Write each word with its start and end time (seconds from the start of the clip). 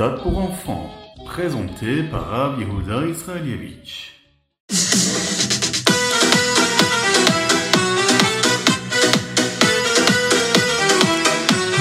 Ritat 0.00 0.22
pour 0.22 0.38
enfants, 0.38 0.90
présenté 1.26 2.04
par 2.04 2.28
Rav 2.28 2.60
Israelievich. 2.60 4.12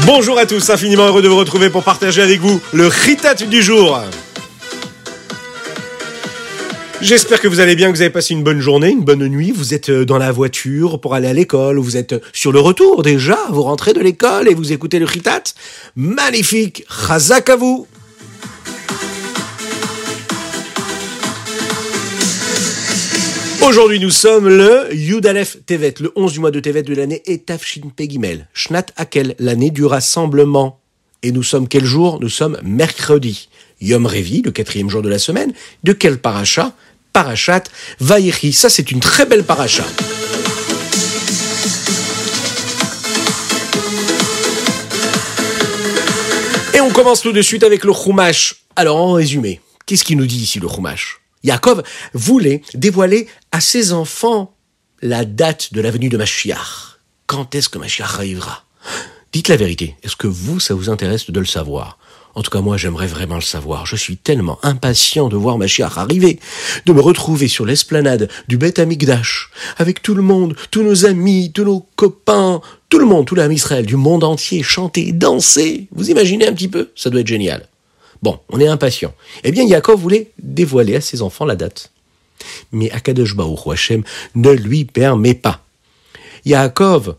Bonjour 0.07 0.39
à 0.39 0.47
tous, 0.47 0.67
infiniment 0.71 1.05
heureux 1.05 1.21
de 1.21 1.27
vous 1.27 1.37
retrouver 1.37 1.69
pour 1.69 1.83
partager 1.83 2.23
avec 2.23 2.39
vous 2.39 2.59
le 2.73 2.87
Ritat 2.87 3.35
du 3.35 3.61
jour. 3.61 4.01
J'espère 6.99 7.39
que 7.39 7.47
vous 7.47 7.59
allez 7.59 7.75
bien, 7.75 7.91
que 7.91 7.97
vous 7.97 8.01
avez 8.01 8.09
passé 8.09 8.33
une 8.33 8.41
bonne 8.41 8.61
journée, 8.61 8.89
une 8.89 9.03
bonne 9.03 9.27
nuit. 9.27 9.51
Vous 9.51 9.75
êtes 9.75 9.89
euh, 9.89 10.05
dans 10.05 10.17
la 10.17 10.31
voiture 10.31 10.99
pour 10.99 11.13
aller 11.13 11.27
à 11.27 11.33
l'école, 11.33 11.77
ou 11.77 11.83
vous 11.83 11.97
êtes 11.97 12.15
sur 12.33 12.51
le 12.51 12.59
retour 12.59 13.03
déjà, 13.03 13.37
vous 13.51 13.61
rentrez 13.61 13.93
de 13.93 13.99
l'école 13.99 14.47
et 14.49 14.55
vous 14.55 14.73
écoutez 14.73 14.97
le 14.97 15.05
Ritat. 15.05 15.43
Magnifique, 15.95 16.83
Chazak 16.89 17.51
à 17.51 17.55
vous 17.55 17.85
Aujourd'hui, 23.67 23.99
nous 23.99 24.11
sommes 24.11 24.47
le 24.47 24.95
Yudalef 24.95 25.57
Tevet, 25.65 25.95
le 25.99 26.13
11 26.15 26.31
du 26.31 26.39
mois 26.39 26.51
de 26.51 26.61
Tevet 26.61 26.83
de 26.83 26.95
l'année 26.95 27.21
et 27.25 27.39
Tafshin 27.39 27.81
Pegimel, 27.93 28.47
Shnat 28.53 28.85
Akel, 28.95 29.35
l'année 29.39 29.71
du 29.71 29.83
rassemblement? 29.83 30.79
Et 31.21 31.33
nous 31.33 31.43
sommes 31.43 31.67
quel 31.67 31.83
jour? 31.83 32.19
Nous 32.21 32.29
sommes 32.29 32.57
mercredi. 32.63 33.49
Yom 33.81 34.05
Revi, 34.05 34.41
le 34.41 34.51
quatrième 34.51 34.89
jour 34.89 35.01
de 35.01 35.09
la 35.09 35.19
semaine. 35.19 35.51
De 35.83 35.91
quel 35.91 36.17
paracha? 36.17 36.71
Parachat 37.11 37.63
Vaïchi. 37.99 38.53
Ça, 38.53 38.69
c'est 38.69 38.89
une 38.89 39.01
très 39.01 39.25
belle 39.25 39.43
paracha. 39.43 39.83
Et 46.73 46.79
on 46.79 46.89
commence 46.89 47.21
tout 47.21 47.33
de 47.33 47.41
suite 47.41 47.63
avec 47.63 47.83
le 47.83 47.91
Chumash. 47.91 48.63
Alors, 48.77 48.95
en 48.95 49.11
résumé, 49.11 49.59
qu'est-ce 49.85 50.05
qu'il 50.05 50.17
nous 50.17 50.25
dit 50.25 50.41
ici 50.41 50.61
le 50.61 50.69
Chumash? 50.69 51.19
Yaakov 51.47 51.83
voulait 52.13 52.61
dévoiler 52.73 53.27
à 53.51 53.61
ses 53.61 53.93
enfants 53.93 54.53
la 55.01 55.23
date 55.23 55.73
de 55.73 55.79
la 55.79 55.91
venue 55.91 56.09
de 56.09 56.17
Mashiach. 56.17 56.99
Quand 57.25 57.55
est-ce 57.55 57.69
que 57.69 57.77
Mashiach 57.77 58.15
arrivera? 58.15 58.65
Dites 59.31 59.47
la 59.47 59.55
vérité. 59.55 59.95
Est-ce 60.03 60.15
que 60.15 60.27
vous, 60.27 60.59
ça 60.59 60.73
vous 60.73 60.89
intéresse 60.89 61.29
de 61.29 61.39
le 61.39 61.45
savoir? 61.45 61.99
En 62.35 62.43
tout 62.43 62.51
cas, 62.51 62.61
moi, 62.61 62.77
j'aimerais 62.77 63.07
vraiment 63.07 63.35
le 63.35 63.41
savoir. 63.41 63.85
Je 63.85 63.95
suis 63.95 64.17
tellement 64.17 64.59
impatient 64.61 65.29
de 65.29 65.37
voir 65.37 65.57
Mashiach 65.57 65.97
arriver, 65.97 66.39
de 66.85 66.93
me 66.93 67.01
retrouver 67.01 67.47
sur 67.47 67.65
l'esplanade 67.65 68.29
du 68.47 68.57
Beth 68.57 68.77
Amikdash, 68.77 69.49
avec 69.77 70.01
tout 70.01 70.15
le 70.15 70.21
monde, 70.21 70.55
tous 70.69 70.83
nos 70.83 71.05
amis, 71.05 71.51
tous 71.53 71.63
nos 71.63 71.87
copains, 71.95 72.61
tout 72.89 72.99
le 72.99 73.05
monde, 73.05 73.25
tout 73.25 73.35
l'âme 73.35 73.53
Israël, 73.53 73.85
du 73.85 73.95
monde 73.95 74.23
entier, 74.23 74.63
chanter, 74.63 75.13
danser. 75.13 75.87
Vous 75.91 76.11
imaginez 76.11 76.47
un 76.47 76.53
petit 76.53 76.67
peu? 76.67 76.91
Ça 76.95 77.09
doit 77.09 77.21
être 77.21 77.27
génial. 77.27 77.67
Bon, 78.21 78.39
on 78.49 78.59
est 78.59 78.67
impatient. 78.67 79.13
Eh 79.43 79.51
bien, 79.51 79.63
Yaakov 79.63 79.99
voulait 79.99 80.31
dévoiler 80.39 80.95
à 80.95 81.01
ses 81.01 81.21
enfants 81.21 81.45
la 81.45 81.55
date. 81.55 81.91
Mais 82.71 82.91
Akadosh 82.91 83.35
Baruch 83.35 83.67
Hashem 83.67 84.03
ne 84.35 84.51
lui 84.51 84.85
permet 84.85 85.33
pas. 85.33 85.63
Yaakov 86.45 87.15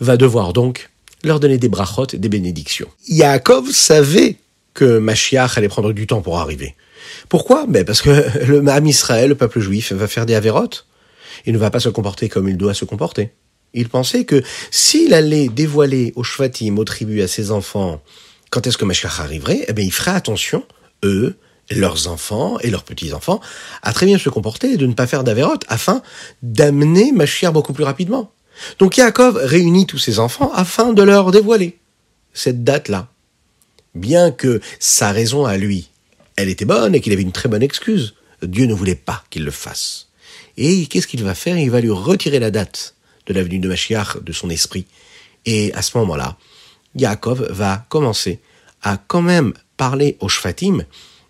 va 0.00 0.16
devoir 0.16 0.52
donc 0.52 0.90
leur 1.24 1.40
donner 1.40 1.58
des 1.58 1.68
brachot, 1.68 2.06
des 2.06 2.28
bénédictions. 2.28 2.88
Yaakov 3.08 3.70
savait 3.70 4.36
que 4.74 4.98
Mashiach 4.98 5.56
allait 5.56 5.68
prendre 5.68 5.92
du 5.92 6.06
temps 6.06 6.22
pour 6.22 6.38
arriver. 6.38 6.74
Pourquoi? 7.28 7.66
Ben 7.66 7.84
Parce 7.84 8.02
que 8.02 8.10
le 8.46 8.62
Mam 8.62 8.86
Israël, 8.86 9.28
le 9.28 9.34
peuple 9.34 9.60
juif, 9.60 9.92
va 9.92 10.08
faire 10.08 10.26
des 10.26 10.34
avérotes. 10.34 10.86
Il 11.46 11.52
ne 11.52 11.58
va 11.58 11.70
pas 11.70 11.80
se 11.80 11.88
comporter 11.88 12.28
comme 12.28 12.48
il 12.48 12.56
doit 12.56 12.74
se 12.74 12.84
comporter. 12.84 13.30
Il 13.74 13.88
pensait 13.88 14.24
que 14.24 14.42
s'il 14.70 15.14
allait 15.14 15.48
dévoiler 15.48 16.12
aux 16.14 16.24
Shvatim, 16.24 16.78
aux 16.78 16.84
tribus, 16.84 17.22
à 17.22 17.28
ses 17.28 17.50
enfants, 17.50 18.02
quand 18.52 18.66
est-ce 18.66 18.76
que 18.76 18.84
Mashiach 18.84 19.18
arriverait, 19.18 19.64
eh 19.66 19.72
bien, 19.72 19.84
il 19.84 19.92
ferait 19.92 20.10
attention, 20.10 20.62
eux, 21.04 21.36
leurs 21.70 22.06
enfants 22.08 22.58
et 22.60 22.68
leurs 22.68 22.84
petits-enfants, 22.84 23.40
à 23.82 23.94
très 23.94 24.04
bien 24.04 24.18
se 24.18 24.28
comporter 24.28 24.72
et 24.72 24.76
de 24.76 24.84
ne 24.84 24.92
pas 24.92 25.06
faire 25.06 25.24
d'avérotes 25.24 25.64
afin 25.68 26.02
d'amener 26.42 27.12
Mashiach 27.12 27.50
beaucoup 27.50 27.72
plus 27.72 27.82
rapidement. 27.82 28.30
Donc 28.78 28.98
Yaakov 28.98 29.36
réunit 29.36 29.86
tous 29.86 29.96
ses 29.96 30.18
enfants 30.18 30.52
afin 30.52 30.92
de 30.92 31.02
leur 31.02 31.30
dévoiler 31.30 31.78
cette 32.34 32.62
date-là. 32.62 33.08
Bien 33.94 34.30
que 34.30 34.60
sa 34.78 35.12
raison 35.12 35.46
à 35.46 35.56
lui, 35.56 35.88
elle 36.36 36.50
était 36.50 36.66
bonne 36.66 36.94
et 36.94 37.00
qu'il 37.00 37.14
avait 37.14 37.22
une 37.22 37.32
très 37.32 37.48
bonne 37.48 37.62
excuse, 37.62 38.14
Dieu 38.42 38.66
ne 38.66 38.74
voulait 38.74 38.94
pas 38.94 39.24
qu'il 39.30 39.44
le 39.44 39.50
fasse. 39.50 40.08
Et 40.58 40.84
qu'est-ce 40.88 41.06
qu'il 41.06 41.24
va 41.24 41.34
faire? 41.34 41.56
Il 41.56 41.70
va 41.70 41.80
lui 41.80 41.90
retirer 41.90 42.38
la 42.38 42.50
date 42.50 42.96
de 43.26 43.32
la 43.32 43.42
venue 43.42 43.60
de 43.60 43.68
Mashiach 43.68 44.22
de 44.22 44.32
son 44.32 44.50
esprit. 44.50 44.84
Et 45.46 45.72
à 45.72 45.80
ce 45.80 45.96
moment-là, 45.96 46.36
Yaakov 46.96 47.50
va 47.50 47.86
commencer 47.88 48.40
à 48.82 48.96
quand 48.96 49.22
même 49.22 49.52
parler 49.76 50.16
aux 50.20 50.28
Shvatim 50.28 50.84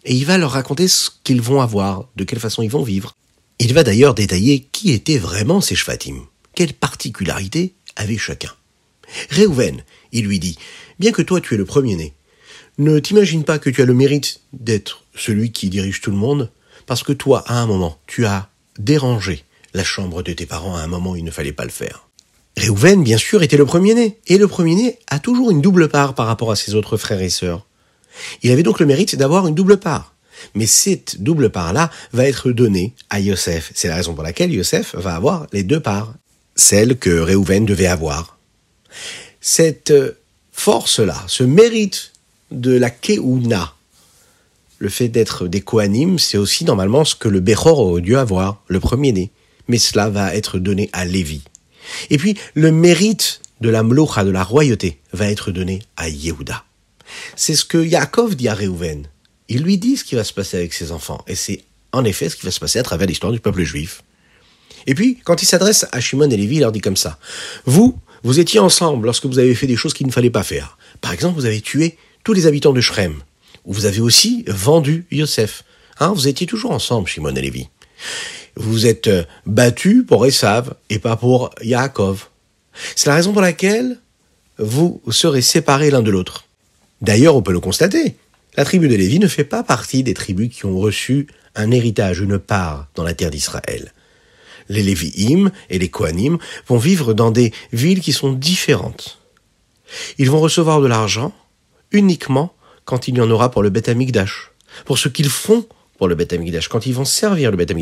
et 0.04 0.14
il 0.14 0.24
va 0.24 0.38
leur 0.38 0.52
raconter 0.52 0.88
ce 0.88 1.10
qu'ils 1.22 1.42
vont 1.42 1.60
avoir, 1.60 2.08
de 2.16 2.24
quelle 2.24 2.40
façon 2.40 2.62
ils 2.62 2.70
vont 2.70 2.82
vivre. 2.82 3.14
Il 3.58 3.72
va 3.74 3.84
d'ailleurs 3.84 4.14
détailler 4.14 4.68
qui 4.72 4.92
étaient 4.92 5.18
vraiment 5.18 5.60
ces 5.60 5.76
Shvatim, 5.76 6.26
quelles 6.54 6.74
particularités 6.74 7.74
avait 7.96 8.18
chacun. 8.18 8.50
Réhouven, 9.30 9.82
il 10.10 10.24
lui 10.24 10.38
dit, 10.38 10.58
bien 10.98 11.12
que 11.12 11.22
toi 11.22 11.40
tu 11.40 11.54
es 11.54 11.58
le 11.58 11.64
premier-né, 11.64 12.14
ne 12.78 12.98
t'imagine 12.98 13.44
pas 13.44 13.58
que 13.58 13.70
tu 13.70 13.82
as 13.82 13.86
le 13.86 13.94
mérite 13.94 14.40
d'être 14.52 15.04
celui 15.14 15.52
qui 15.52 15.68
dirige 15.68 16.00
tout 16.00 16.10
le 16.10 16.16
monde, 16.16 16.50
parce 16.86 17.02
que 17.02 17.12
toi, 17.12 17.44
à 17.46 17.60
un 17.60 17.66
moment, 17.66 17.98
tu 18.06 18.26
as 18.26 18.48
dérangé 18.78 19.44
la 19.74 19.84
chambre 19.84 20.22
de 20.22 20.32
tes 20.32 20.46
parents 20.46 20.76
à 20.76 20.82
un 20.82 20.86
moment 20.86 21.12
où 21.12 21.16
il 21.16 21.24
ne 21.24 21.30
fallait 21.30 21.52
pas 21.52 21.64
le 21.64 21.70
faire. 21.70 22.08
Réhouven, 22.56 23.02
bien 23.02 23.18
sûr, 23.18 23.42
était 23.42 23.56
le 23.56 23.64
premier-né, 23.64 24.18
et 24.26 24.38
le 24.38 24.46
premier-né 24.46 24.98
a 25.08 25.18
toujours 25.18 25.50
une 25.50 25.62
double 25.62 25.88
part 25.88 26.14
par 26.14 26.26
rapport 26.26 26.50
à 26.50 26.56
ses 26.56 26.74
autres 26.74 26.96
frères 26.96 27.22
et 27.22 27.30
sœurs. 27.30 27.66
Il 28.42 28.50
avait 28.50 28.62
donc 28.62 28.78
le 28.78 28.86
mérite 28.86 29.16
d'avoir 29.16 29.46
une 29.46 29.54
double 29.54 29.78
part. 29.78 30.14
Mais 30.54 30.66
cette 30.66 31.22
double 31.22 31.50
part-là 31.50 31.90
va 32.12 32.26
être 32.26 32.50
donnée 32.50 32.94
à 33.10 33.20
Yosef. 33.20 33.72
C'est 33.74 33.88
la 33.88 33.96
raison 33.96 34.14
pour 34.14 34.24
laquelle 34.24 34.52
Yosef 34.52 34.94
va 34.96 35.14
avoir 35.14 35.46
les 35.52 35.62
deux 35.62 35.80
parts, 35.80 36.14
celles 36.56 36.98
que 36.98 37.10
Réhouven 37.10 37.64
devait 37.64 37.86
avoir. 37.86 38.38
Cette 39.40 39.92
force-là, 40.52 41.16
ce 41.26 41.44
mérite 41.44 42.12
de 42.50 42.76
la 42.76 42.90
Keuna, 42.90 43.74
le 44.78 44.88
fait 44.88 45.08
d'être 45.08 45.46
des 45.46 45.60
Kohanim, 45.60 46.18
c'est 46.18 46.38
aussi 46.38 46.64
normalement 46.64 47.04
ce 47.04 47.14
que 47.14 47.28
le 47.28 47.40
Bechor 47.40 47.78
aurait 47.78 48.02
dû 48.02 48.16
avoir, 48.16 48.62
le 48.66 48.80
premier-né. 48.80 49.30
Mais 49.68 49.78
cela 49.78 50.10
va 50.10 50.34
être 50.34 50.58
donné 50.58 50.90
à 50.92 51.04
Lévi. 51.04 51.42
Et 52.10 52.18
puis, 52.18 52.36
le 52.54 52.72
mérite 52.72 53.40
de 53.60 53.68
la 53.68 53.82
mlocha, 53.82 54.24
de 54.24 54.30
la 54.30 54.44
royauté, 54.44 55.00
va 55.12 55.30
être 55.30 55.50
donné 55.50 55.80
à 55.96 56.08
Yehuda. 56.08 56.64
C'est 57.36 57.54
ce 57.54 57.64
que 57.64 57.78
Yaakov 57.78 58.34
dit 58.34 58.48
à 58.48 58.54
Réhouven. 58.54 59.06
Il 59.48 59.62
lui 59.62 59.78
dit 59.78 59.96
ce 59.96 60.04
qui 60.04 60.14
va 60.14 60.24
se 60.24 60.32
passer 60.32 60.56
avec 60.56 60.72
ses 60.72 60.92
enfants. 60.92 61.22
Et 61.26 61.34
c'est 61.34 61.64
en 61.92 62.04
effet 62.04 62.28
ce 62.28 62.36
qui 62.36 62.46
va 62.46 62.50
se 62.50 62.60
passer 62.60 62.78
à 62.78 62.82
travers 62.82 63.06
l'histoire 63.06 63.32
du 63.32 63.40
peuple 63.40 63.62
juif. 63.62 64.02
Et 64.86 64.94
puis, 64.94 65.18
quand 65.24 65.42
il 65.42 65.46
s'adresse 65.46 65.86
à 65.92 66.00
Shimon 66.00 66.30
et 66.30 66.36
Lévi, 66.36 66.56
il 66.56 66.60
leur 66.60 66.72
dit 66.72 66.80
comme 66.80 66.96
ça. 66.96 67.18
Vous, 67.66 67.98
vous 68.22 68.40
étiez 68.40 68.60
ensemble 68.60 69.06
lorsque 69.06 69.26
vous 69.26 69.38
avez 69.38 69.54
fait 69.54 69.66
des 69.66 69.76
choses 69.76 69.94
qu'il 69.94 70.06
ne 70.06 70.12
fallait 70.12 70.30
pas 70.30 70.42
faire. 70.42 70.78
Par 71.00 71.12
exemple, 71.12 71.36
vous 71.36 71.46
avez 71.46 71.60
tué 71.60 71.96
tous 72.24 72.32
les 72.32 72.46
habitants 72.46 72.72
de 72.72 72.80
Shrem. 72.80 73.22
Ou 73.64 73.72
vous 73.72 73.86
avez 73.86 74.00
aussi 74.00 74.44
vendu 74.48 75.06
Yosef. 75.10 75.62
Hein, 76.00 76.12
vous 76.14 76.26
étiez 76.26 76.46
toujours 76.46 76.72
ensemble, 76.72 77.06
Shimon 77.06 77.34
et 77.36 77.42
Lévi. 77.42 77.68
Vous 78.56 78.86
êtes 78.86 79.10
battus 79.46 80.04
pour 80.06 80.26
Esav 80.26 80.74
et 80.90 80.98
pas 80.98 81.16
pour 81.16 81.50
Yaakov. 81.62 82.28
C'est 82.96 83.08
la 83.08 83.16
raison 83.16 83.32
pour 83.32 83.42
laquelle 83.42 83.98
vous 84.58 85.00
serez 85.10 85.42
séparés 85.42 85.90
l'un 85.90 86.02
de 86.02 86.10
l'autre. 86.10 86.44
D'ailleurs, 87.00 87.36
on 87.36 87.42
peut 87.42 87.52
le 87.52 87.60
constater. 87.60 88.16
La 88.56 88.64
tribu 88.64 88.88
de 88.88 88.94
Lévi 88.94 89.18
ne 89.18 89.26
fait 89.26 89.44
pas 89.44 89.62
partie 89.62 90.02
des 90.02 90.14
tribus 90.14 90.54
qui 90.54 90.66
ont 90.66 90.78
reçu 90.78 91.26
un 91.54 91.70
héritage, 91.70 92.20
une 92.20 92.38
part 92.38 92.88
dans 92.94 93.02
la 93.02 93.14
terre 93.14 93.30
d'Israël. 93.30 93.92
Les 94.68 94.82
Lévi'im 94.82 95.50
et 95.70 95.78
les 95.78 95.88
Kohanim 95.88 96.38
vont 96.66 96.78
vivre 96.78 97.14
dans 97.14 97.30
des 97.30 97.52
villes 97.72 98.00
qui 98.00 98.12
sont 98.12 98.32
différentes. 98.32 99.18
Ils 100.18 100.30
vont 100.30 100.40
recevoir 100.40 100.80
de 100.80 100.86
l'argent 100.86 101.32
uniquement 101.90 102.54
quand 102.84 103.08
il 103.08 103.16
y 103.16 103.20
en 103.20 103.30
aura 103.30 103.50
pour 103.50 103.62
le 103.62 103.70
Beth 103.70 103.88
Amikdash, 103.88 104.52
pour 104.84 104.98
ce 104.98 105.08
qu'ils 105.08 105.28
font 105.28 105.66
le 106.08 106.14
Beth 106.14 106.34
quand 106.68 106.86
ils 106.86 106.94
vont 106.94 107.04
servir 107.04 107.50
le 107.50 107.56
Beth. 107.56 107.72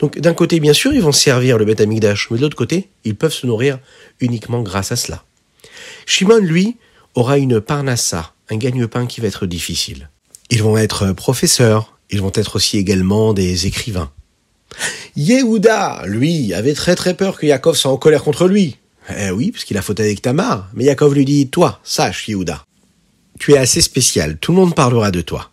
Donc 0.00 0.18
d'un 0.18 0.34
côté, 0.34 0.60
bien 0.60 0.72
sûr, 0.72 0.92
ils 0.92 1.02
vont 1.02 1.12
servir 1.12 1.58
le 1.58 1.64
Beth 1.64 1.80
mais 1.86 2.00
de 2.00 2.40
l'autre 2.40 2.56
côté, 2.56 2.88
ils 3.04 3.14
peuvent 3.14 3.32
se 3.32 3.46
nourrir 3.46 3.78
uniquement 4.20 4.62
grâce 4.62 4.92
à 4.92 4.96
cela. 4.96 5.24
Shimon, 6.06 6.38
lui, 6.38 6.76
aura 7.14 7.38
une 7.38 7.60
parnassa, 7.60 8.32
un 8.50 8.56
gagne-pain 8.56 9.06
qui 9.06 9.20
va 9.20 9.28
être 9.28 9.46
difficile. 9.46 10.08
Ils 10.50 10.62
vont 10.62 10.78
être 10.78 11.12
professeurs, 11.12 11.98
ils 12.10 12.20
vont 12.20 12.32
être 12.34 12.56
aussi 12.56 12.78
également 12.78 13.34
des 13.34 13.66
écrivains. 13.66 14.10
Yehuda, 15.16 16.02
lui, 16.06 16.54
avait 16.54 16.74
très 16.74 16.94
très 16.94 17.14
peur 17.14 17.38
que 17.38 17.46
Yaakov 17.46 17.76
soit 17.76 17.90
en 17.90 17.96
colère 17.96 18.22
contre 18.22 18.46
lui. 18.46 18.76
Eh 19.16 19.30
oui, 19.30 19.50
parce 19.50 19.64
qu'il 19.64 19.76
a 19.76 19.82
faute 19.82 20.00
avec 20.00 20.22
Tamar. 20.22 20.68
Mais 20.74 20.84
Yaakov 20.84 21.14
lui 21.14 21.24
dit, 21.24 21.48
toi, 21.48 21.80
sache, 21.82 22.28
Yehuda, 22.28 22.64
tu 23.38 23.52
es 23.52 23.58
assez 23.58 23.80
spécial, 23.80 24.38
tout 24.38 24.52
le 24.52 24.58
monde 24.58 24.74
parlera 24.74 25.10
de 25.10 25.20
toi. 25.20 25.50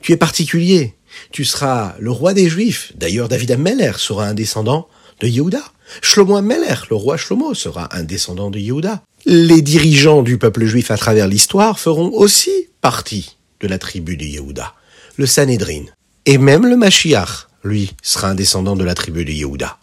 Tu 0.00 0.12
es 0.12 0.16
particulier, 0.16 0.94
tu 1.32 1.44
seras 1.44 1.94
le 1.98 2.10
roi 2.10 2.34
des 2.34 2.48
Juifs. 2.48 2.92
D'ailleurs, 2.96 3.28
David 3.28 3.52
Ameller 3.52 3.92
sera 3.98 4.26
un 4.26 4.34
descendant 4.34 4.88
de 5.20 5.28
Yehuda. 5.28 5.62
Shlomo 6.02 6.36
Ameller, 6.36 6.86
le 6.90 6.96
roi 6.96 7.16
Shlomo, 7.16 7.54
sera 7.54 7.94
un 7.96 8.02
descendant 8.02 8.50
de 8.50 8.58
Yehuda. 8.58 9.02
Les 9.26 9.62
dirigeants 9.62 10.22
du 10.22 10.38
peuple 10.38 10.64
juif 10.66 10.90
à 10.90 10.96
travers 10.96 11.28
l'histoire 11.28 11.78
feront 11.78 12.10
aussi 12.12 12.68
partie 12.80 13.36
de 13.60 13.68
la 13.68 13.78
tribu 13.78 14.16
de 14.16 14.24
Yehuda. 14.24 14.74
le 15.16 15.26
Sanhedrin. 15.26 15.84
Et 16.26 16.38
même 16.38 16.66
le 16.66 16.76
Mashiach, 16.76 17.46
lui, 17.62 17.92
sera 18.02 18.28
un 18.28 18.34
descendant 18.34 18.76
de 18.76 18.84
la 18.84 18.94
tribu 18.94 19.24
de 19.24 19.30
Yehuda. 19.30 19.78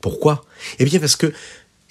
Pourquoi? 0.00 0.44
Eh 0.78 0.84
bien 0.84 0.98
parce 0.98 1.16
que 1.16 1.32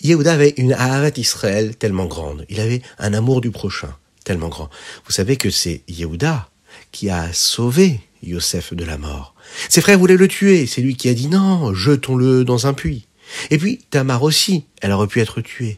Yehuda 0.01 0.33
avait 0.33 0.53
une 0.57 0.73
Haaret 0.73 1.13
Israël 1.17 1.75
tellement 1.75 2.05
grande. 2.05 2.45
Il 2.49 2.59
avait 2.59 2.81
un 2.99 3.13
amour 3.13 3.41
du 3.41 3.51
prochain 3.51 3.95
tellement 4.23 4.49
grand. 4.49 4.69
Vous 5.05 5.11
savez 5.11 5.37
que 5.37 5.49
c'est 5.49 5.81
Yehuda 5.87 6.49
qui 6.91 7.09
a 7.09 7.31
sauvé 7.33 7.99
Yosef 8.23 8.73
de 8.73 8.83
la 8.83 8.97
mort. 8.97 9.35
Ses 9.69 9.81
frères 9.81 9.99
voulaient 9.99 10.17
le 10.17 10.27
tuer. 10.27 10.65
C'est 10.65 10.81
lui 10.81 10.95
qui 10.95 11.09
a 11.09 11.13
dit 11.13 11.27
non, 11.27 11.73
jetons-le 11.73 12.43
dans 12.43 12.67
un 12.67 12.73
puits. 12.73 13.07
Et 13.49 13.57
puis 13.57 13.79
Tamar 13.89 14.23
aussi, 14.23 14.65
elle 14.81 14.91
aurait 14.91 15.07
pu 15.07 15.19
être 15.19 15.41
tuée. 15.41 15.77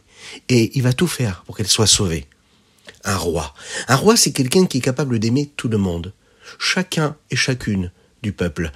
Et 0.49 0.71
il 0.75 0.83
va 0.83 0.93
tout 0.93 1.07
faire 1.07 1.43
pour 1.45 1.57
qu'elle 1.57 1.67
soit 1.67 1.87
sauvée. 1.87 2.25
Un 3.03 3.17
roi. 3.17 3.53
Un 3.87 3.95
roi, 3.95 4.17
c'est 4.17 4.31
quelqu'un 4.31 4.65
qui 4.65 4.79
est 4.79 4.81
capable 4.81 5.19
d'aimer 5.19 5.51
tout 5.55 5.67
le 5.67 5.77
monde. 5.77 6.13
Chacun 6.59 7.15
et 7.31 7.35
chacune 7.35 7.91
du 8.23 8.31
peuple. 8.31 8.71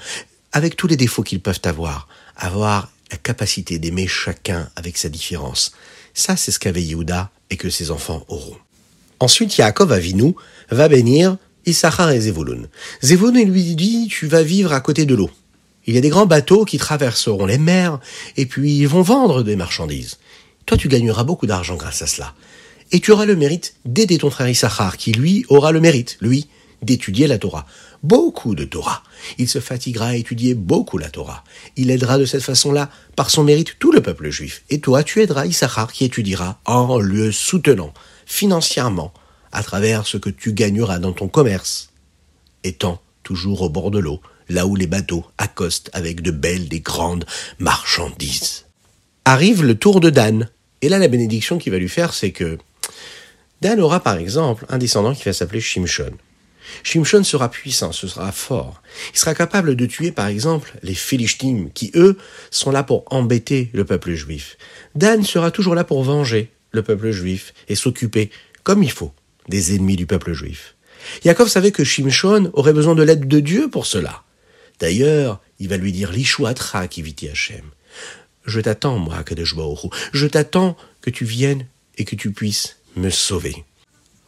Avec 0.51 0.75
tous 0.75 0.87
les 0.87 0.97
défauts 0.97 1.23
qu'ils 1.23 1.41
peuvent 1.41 1.61
avoir. 1.63 2.07
Avoir 2.35 2.91
la 3.11 3.17
capacité 3.17 3.79
d'aimer 3.79 4.07
chacun 4.07 4.69
avec 4.75 4.97
sa 4.97 5.09
différence. 5.09 5.71
Ça, 6.13 6.35
c'est 6.35 6.51
ce 6.51 6.59
qu'avait 6.59 6.83
Yehuda 6.83 7.31
et 7.49 7.57
que 7.57 7.69
ses 7.69 7.91
enfants 7.91 8.23
auront. 8.27 8.57
Ensuite, 9.19 9.57
Yaakov 9.57 9.91
Avinu 9.91 10.35
va 10.69 10.87
bénir 10.87 11.37
Issachar 11.65 12.11
et 12.11 12.21
Zevulun. 12.21 12.67
Zevulun 13.03 13.43
lui 13.43 13.75
dit, 13.75 14.07
tu 14.09 14.27
vas 14.27 14.43
vivre 14.43 14.73
à 14.73 14.81
côté 14.81 15.05
de 15.05 15.15
l'eau. 15.15 15.29
Il 15.85 15.95
y 15.95 15.97
a 15.97 16.01
des 16.01 16.09
grands 16.09 16.25
bateaux 16.25 16.65
qui 16.65 16.77
traverseront 16.77 17.45
les 17.45 17.57
mers 17.57 17.99
et 18.37 18.45
puis 18.45 18.77
ils 18.77 18.87
vont 18.87 19.01
vendre 19.01 19.43
des 19.43 19.55
marchandises. 19.55 20.17
Toi, 20.65 20.77
tu 20.77 20.87
gagneras 20.87 21.23
beaucoup 21.23 21.47
d'argent 21.47 21.75
grâce 21.75 22.01
à 22.01 22.07
cela. 22.07 22.33
Et 22.91 22.99
tu 22.99 23.11
auras 23.11 23.25
le 23.25 23.35
mérite 23.35 23.75
d'aider 23.85 24.17
ton 24.17 24.29
frère 24.29 24.49
Issachar, 24.49 24.97
qui 24.97 25.11
lui 25.11 25.45
aura 25.49 25.71
le 25.71 25.79
mérite, 25.79 26.17
lui, 26.21 26.47
d'étudier 26.81 27.27
la 27.27 27.37
Torah. 27.37 27.65
Beaucoup 28.03 28.55
de 28.55 28.63
Torah. 28.63 29.03
Il 29.37 29.49
se 29.49 29.59
fatiguera 29.59 30.07
à 30.07 30.15
étudier 30.15 30.53
beaucoup 30.53 30.97
la 30.97 31.09
Torah. 31.09 31.43
Il 31.75 31.91
aidera 31.91 32.17
de 32.17 32.25
cette 32.25 32.43
façon-là, 32.43 32.89
par 33.15 33.29
son 33.29 33.43
mérite, 33.43 33.75
tout 33.79 33.91
le 33.91 34.01
peuple 34.01 34.29
juif. 34.29 34.63
Et 34.69 34.79
toi, 34.79 35.03
tu 35.03 35.21
aideras 35.21 35.45
Issachar 35.45 35.91
qui 35.91 36.05
étudiera 36.05 36.59
en 36.65 36.99
le 36.99 37.31
soutenant 37.31 37.93
financièrement 38.25 39.13
à 39.51 39.63
travers 39.63 40.05
ce 40.05 40.17
que 40.17 40.29
tu 40.29 40.53
gagneras 40.53 40.99
dans 40.99 41.13
ton 41.13 41.27
commerce, 41.27 41.89
étant 42.63 43.01
toujours 43.23 43.61
au 43.61 43.69
bord 43.69 43.91
de 43.91 43.99
l'eau, 43.99 44.21
là 44.49 44.65
où 44.65 44.75
les 44.75 44.87
bateaux 44.87 45.25
accostent 45.37 45.89
avec 45.93 46.21
de 46.21 46.31
belles 46.31 46.73
et 46.73 46.79
grandes 46.79 47.25
marchandises. 47.59 48.65
Arrive 49.25 49.63
le 49.63 49.75
tour 49.75 49.99
de 49.99 50.09
Dan. 50.09 50.49
Et 50.81 50.89
là, 50.89 50.97
la 50.97 51.07
bénédiction 51.07 51.57
qu'il 51.57 51.71
va 51.71 51.77
lui 51.77 51.89
faire, 51.89 52.13
c'est 52.13 52.31
que 52.31 52.57
Dan 53.61 53.79
aura 53.79 53.99
par 53.99 54.17
exemple 54.17 54.65
un 54.69 54.77
descendant 54.77 55.13
qui 55.13 55.23
va 55.23 55.33
s'appeler 55.33 55.61
Shimshon. 55.61 56.13
Shimshon 56.83 57.23
sera 57.23 57.49
puissant, 57.49 57.91
ce 57.91 58.07
sera 58.07 58.31
fort. 58.31 58.81
Il 59.13 59.19
sera 59.19 59.33
capable 59.33 59.75
de 59.75 59.85
tuer 59.85 60.11
par 60.11 60.27
exemple 60.27 60.73
les 60.83 60.93
Philistines 60.93 61.71
qui, 61.73 61.91
eux, 61.95 62.17
sont 62.51 62.71
là 62.71 62.83
pour 62.83 63.03
embêter 63.11 63.69
le 63.73 63.85
peuple 63.85 64.13
juif. 64.13 64.57
Dan 64.95 65.23
sera 65.23 65.51
toujours 65.51 65.75
là 65.75 65.83
pour 65.83 66.03
venger 66.03 66.51
le 66.71 66.83
peuple 66.83 67.11
juif 67.11 67.53
et 67.67 67.75
s'occuper, 67.75 68.29
comme 68.63 68.83
il 68.83 68.91
faut, 68.91 69.11
des 69.49 69.75
ennemis 69.75 69.97
du 69.97 70.05
peuple 70.05 70.33
juif. 70.33 70.75
Yaakov 71.25 71.49
savait 71.49 71.71
que 71.71 71.83
Shimshon 71.83 72.51
aurait 72.53 72.73
besoin 72.73 72.95
de 72.95 73.03
l'aide 73.03 73.27
de 73.27 73.39
Dieu 73.39 73.69
pour 73.69 73.85
cela. 73.85 74.23
D'ailleurs, 74.79 75.41
il 75.59 75.67
va 75.67 75.77
lui 75.77 75.91
dire 75.91 76.11
Lishuatra 76.11 76.87
kiviti 76.87 77.27
Hashem. 77.27 77.63
Je 78.45 78.61
t'attends, 78.61 78.97
moi, 78.97 79.23
Kadesh 79.23 79.55
Je 80.13 80.27
t'attends 80.27 80.77
que 81.01 81.09
tu 81.09 81.25
viennes 81.25 81.65
et 81.97 82.05
que 82.05 82.15
tu 82.15 82.31
puisses 82.31 82.77
me 82.95 83.09
sauver. 83.09 83.65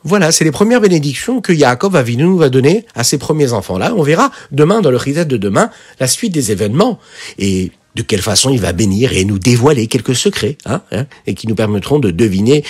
Voilà, 0.04 0.32
c'est 0.32 0.44
les 0.44 0.52
premières 0.52 0.82
bénédictions 0.82 1.42
que 1.42 1.54
Yaakov 1.54 1.96
Avinu 1.96 2.38
va 2.38 2.50
donner 2.50 2.86
à 2.96 3.04
ses 3.04 3.18
premiers 3.18 3.54
enfants. 3.54 3.78
Là, 3.78 3.94
on 3.96 4.02
verra 4.02 4.32
demain, 4.52 4.82
dans 4.82 4.92
le 4.92 4.98
Rizet 4.98 5.26
de 5.26 5.38
demain, 5.38 5.70
la 6.00 6.08
suite 6.08 6.34
des 6.34 6.52
événements 6.52 7.00
et 7.38 7.72
de 7.96 8.02
quelle 8.02 8.22
façon 8.22 8.50
il 8.50 8.60
va 8.60 8.74
bénir 8.74 9.14
et 9.14 9.26
nous 9.26 9.38
dévoiler 9.38 9.88
quelques 9.88 10.16
secrets, 10.16 10.58
hein, 10.66 10.82
hein 10.92 11.06
et 11.28 11.36
qui 11.36 11.48
nous 11.48 11.56
permettront 11.56 12.00
de 12.00 12.10
deviner 12.10 12.64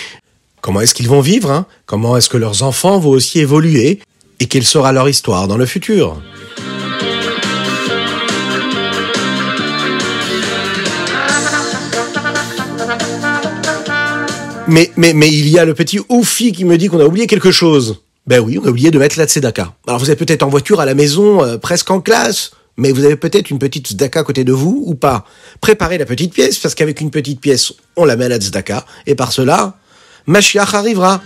comment 0.61 0.81
est-ce 0.81 0.93
qu'ils 0.93 1.09
vont 1.09 1.21
vivre, 1.21 1.51
hein, 1.51 1.65
comment 1.85 2.15
est-ce 2.15 2.29
que 2.29 2.37
leurs 2.37 2.63
enfants 2.63 2.99
vont 2.99 3.09
aussi 3.09 3.39
évoluer, 3.39 3.99
et 4.39 4.45
quelle 4.45 4.63
sera 4.63 4.91
leur 4.91 5.09
histoire 5.09 5.47
dans 5.47 5.57
le 5.57 5.65
futur? 5.65 6.21
Mais, 14.67 14.89
mais, 14.95 15.11
il 15.27 15.49
y 15.49 15.59
a 15.59 15.65
le 15.65 15.73
petit 15.73 15.99
Oufi 16.07 16.53
qui 16.53 16.63
me 16.63 16.77
dit 16.77 16.87
qu'on 16.87 17.01
a 17.01 17.05
oublié 17.05 17.27
quelque 17.27 17.51
chose. 17.51 18.03
Ben 18.25 18.39
oui, 18.39 18.57
on 18.57 18.65
a 18.65 18.69
oublié 18.69 18.89
de 18.89 18.99
mettre 18.99 19.17
la 19.17 19.25
tzedaka. 19.25 19.73
Alors 19.85 19.99
vous 19.99 20.11
êtes 20.11 20.19
peut-être 20.19 20.43
en 20.43 20.49
voiture 20.49 20.79
à 20.79 20.85
la 20.85 20.93
maison, 20.93 21.43
euh, 21.43 21.57
presque 21.57 21.91
en 21.91 21.99
classe, 21.99 22.51
mais 22.77 22.93
vous 22.93 23.03
avez 23.03 23.17
peut-être 23.17 23.49
une 23.49 23.59
petite 23.59 23.87
tzedaka 23.87 24.21
à 24.21 24.23
côté 24.23 24.45
de 24.45 24.53
vous 24.53 24.83
ou 24.85 24.95
pas? 24.95 25.25
Préparez 25.59 25.97
la 25.97 26.05
petite 26.05 26.33
pièce, 26.33 26.57
parce 26.57 26.73
qu'avec 26.73 27.01
une 27.01 27.11
petite 27.11 27.41
pièce, 27.41 27.73
on 27.97 28.05
la 28.05 28.15
met 28.15 28.25
à 28.25 28.29
la 28.29 28.37
tzedaka, 28.37 28.85
et 29.07 29.15
par 29.15 29.33
cela, 29.33 29.75
Mashiach 30.27 30.73
arrivera. 30.73 31.21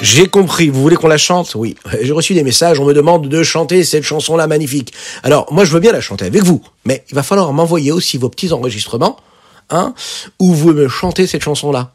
J'ai 0.00 0.26
compris, 0.26 0.68
vous 0.68 0.82
voulez 0.82 0.96
qu'on 0.96 1.08
la 1.08 1.16
chante? 1.16 1.54
Oui, 1.54 1.76
j'ai 2.02 2.12
reçu 2.12 2.34
des 2.34 2.42
messages, 2.42 2.78
on 2.78 2.84
me 2.84 2.92
demande 2.92 3.28
de 3.28 3.42
chanter 3.42 3.84
cette 3.84 4.02
chanson-là 4.02 4.46
magnifique. 4.46 4.92
Alors, 5.22 5.52
moi 5.52 5.64
je 5.64 5.72
veux 5.72 5.80
bien 5.80 5.92
la 5.92 6.00
chanter 6.00 6.26
avec 6.26 6.42
vous, 6.42 6.62
mais 6.84 7.04
il 7.08 7.14
va 7.14 7.22
falloir 7.22 7.52
m'envoyer 7.52 7.92
aussi 7.92 8.18
vos 8.18 8.28
petits 8.28 8.52
enregistrements, 8.52 9.16
hein, 9.70 9.94
où 10.38 10.52
vous 10.54 10.72
me 10.72 10.88
chantez 10.88 11.26
cette 11.26 11.42
chanson-là. 11.42 11.92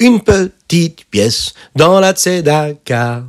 Une 0.00 0.20
petite 0.20 1.06
pièce 1.10 1.54
dans 1.74 1.98
la 1.98 2.12
tzedaka, 2.12 3.24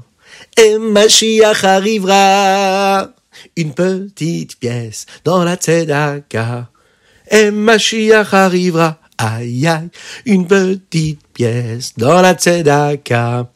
et 0.57 0.77
Mashiach 0.77 1.63
arrivera. 1.63 3.09
Une 3.55 3.73
petite 3.73 4.59
pièce 4.59 5.05
dans 5.23 5.43
la 5.43 5.55
tzedaka, 5.55 6.69
et 7.29 7.51
Mashiach 7.51 8.33
arrivera. 8.33 8.99
Aïe 9.17 9.67
aïe, 9.67 9.89
une 10.25 10.45
petite 10.45 11.25
pièce 11.33 11.93
dans 11.97 12.21
la 12.21 12.33
tzedaka 12.33 13.49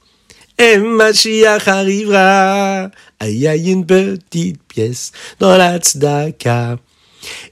et 0.61 0.77
Mashiach 0.77 1.67
arrivera. 1.67 2.91
Aïe 3.19 3.47
aïe, 3.47 3.71
une 3.71 3.85
petite 3.85 4.61
pièce 4.67 5.11
dans 5.39 5.57
la 5.57 5.77
tzedaka. 5.79 6.77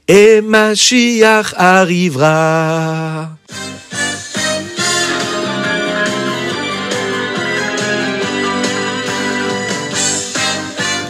Et 0.06 0.40
Mashiach 0.40 1.54
arrivera. 1.56 3.30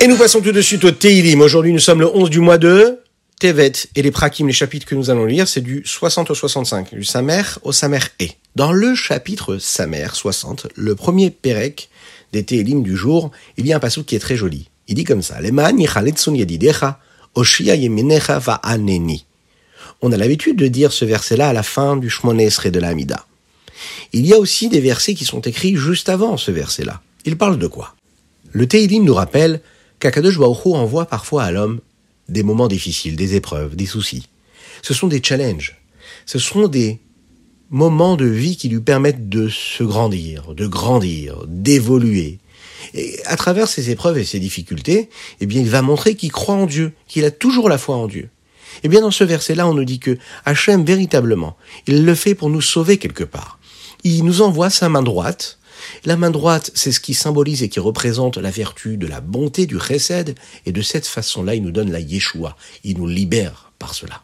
Et 0.02 0.06
nous 0.06 0.16
passons 0.16 0.40
tout 0.40 0.52
de 0.52 0.62
suite 0.62 0.82
au 0.84 0.92
Teilim. 0.92 1.42
Aujourd'hui, 1.42 1.74
nous 1.74 1.78
sommes 1.78 2.00
le 2.00 2.06
11 2.06 2.30
du 2.30 2.40
mois 2.40 2.56
de 2.56 3.00
Tevet 3.38 3.72
et 3.94 4.00
les 4.00 4.10
Prakim, 4.10 4.46
les 4.46 4.54
chapitres 4.54 4.86
que 4.86 4.94
nous 4.94 5.10
allons 5.10 5.26
lire, 5.26 5.46
c'est 5.46 5.60
du 5.60 5.82
60 5.84 6.30
au 6.30 6.34
65, 6.34 6.94
du 6.94 7.04
Samer 7.04 7.42
au 7.64 7.72
Samer 7.72 7.98
E. 8.22 8.28
Dans 8.56 8.72
le 8.72 8.94
chapitre 8.94 9.58
Samer 9.58 10.06
60, 10.10 10.68
le 10.74 10.94
premier 10.94 11.28
Pérec 11.28 11.90
des 12.32 12.44
Télim 12.44 12.82
du 12.82 12.96
jour, 12.96 13.30
il 13.58 13.66
y 13.66 13.74
a 13.74 13.76
un 13.76 13.78
passage 13.78 14.04
qui 14.06 14.16
est 14.16 14.20
très 14.20 14.36
joli. 14.36 14.70
Il 14.88 14.94
dit 14.94 15.04
comme 15.04 15.20
ça, 15.20 15.36
On 20.00 20.12
a 20.12 20.16
l'habitude 20.16 20.56
de 20.56 20.66
dire 20.66 20.92
ce 20.92 21.04
verset-là 21.04 21.50
à 21.50 21.52
la 21.52 21.62
fin 21.62 21.98
du 21.98 22.08
Shmonesre 22.08 22.70
de 22.70 22.80
l'Amida. 22.80 23.26
Il 24.14 24.26
y 24.26 24.32
a 24.32 24.38
aussi 24.38 24.70
des 24.70 24.80
versets 24.80 25.12
qui 25.12 25.26
sont 25.26 25.42
écrits 25.42 25.76
juste 25.76 26.08
avant 26.08 26.38
ce 26.38 26.50
verset-là. 26.50 27.02
Il 27.26 27.36
parle 27.36 27.58
de 27.58 27.66
quoi? 27.66 27.94
Le 28.52 28.66
Teilim 28.66 29.04
nous 29.04 29.12
rappelle 29.12 29.60
qu'Akadosh 30.00 30.38
Baruch 30.38 30.66
envoie 30.66 31.06
parfois 31.06 31.44
à 31.44 31.52
l'homme 31.52 31.80
des 32.28 32.42
moments 32.42 32.68
difficiles, 32.68 33.16
des 33.16 33.34
épreuves, 33.34 33.76
des 33.76 33.86
soucis. 33.86 34.26
Ce 34.82 34.94
sont 34.94 35.06
des 35.06 35.22
challenges. 35.22 35.76
Ce 36.26 36.38
sont 36.38 36.68
des 36.68 37.00
moments 37.70 38.16
de 38.16 38.26
vie 38.26 38.56
qui 38.56 38.68
lui 38.68 38.80
permettent 38.80 39.28
de 39.28 39.48
se 39.48 39.84
grandir, 39.84 40.54
de 40.54 40.66
grandir, 40.66 41.44
d'évoluer. 41.46 42.38
Et 42.94 43.20
à 43.26 43.36
travers 43.36 43.68
ces 43.68 43.90
épreuves 43.90 44.18
et 44.18 44.24
ces 44.24 44.40
difficultés, 44.40 45.08
eh 45.40 45.46
bien, 45.46 45.60
il 45.60 45.68
va 45.68 45.82
montrer 45.82 46.16
qu'il 46.16 46.32
croit 46.32 46.54
en 46.54 46.66
Dieu, 46.66 46.92
qu'il 47.06 47.24
a 47.24 47.30
toujours 47.30 47.68
la 47.68 47.78
foi 47.78 47.96
en 47.96 48.08
Dieu. 48.08 48.28
Eh 48.82 48.88
bien, 48.88 49.00
dans 49.00 49.10
ce 49.10 49.24
verset-là, 49.24 49.68
on 49.68 49.74
nous 49.74 49.84
dit 49.84 49.98
que 49.98 50.18
Hachem, 50.44 50.84
véritablement, 50.84 51.56
il 51.86 52.04
le 52.04 52.14
fait 52.14 52.34
pour 52.34 52.48
nous 52.50 52.60
sauver 52.60 52.98
quelque 52.98 53.24
part. 53.24 53.58
Il 54.02 54.24
nous 54.24 54.40
envoie 54.40 54.70
sa 54.70 54.88
main 54.88 55.02
droite, 55.02 55.58
la 56.04 56.16
main 56.16 56.30
droite, 56.30 56.70
c'est 56.74 56.92
ce 56.92 57.00
qui 57.00 57.14
symbolise 57.14 57.62
et 57.62 57.68
qui 57.68 57.80
représente 57.80 58.36
la 58.36 58.50
vertu 58.50 58.96
de 58.96 59.06
la 59.06 59.20
bonté, 59.20 59.66
du 59.66 59.78
chesed, 59.78 60.34
et 60.66 60.72
de 60.72 60.82
cette 60.82 61.06
façon-là, 61.06 61.54
il 61.54 61.62
nous 61.62 61.70
donne 61.70 61.90
la 61.90 62.00
Yeshua. 62.00 62.56
Il 62.84 62.98
nous 62.98 63.06
libère 63.06 63.72
par 63.78 63.94
cela. 63.94 64.22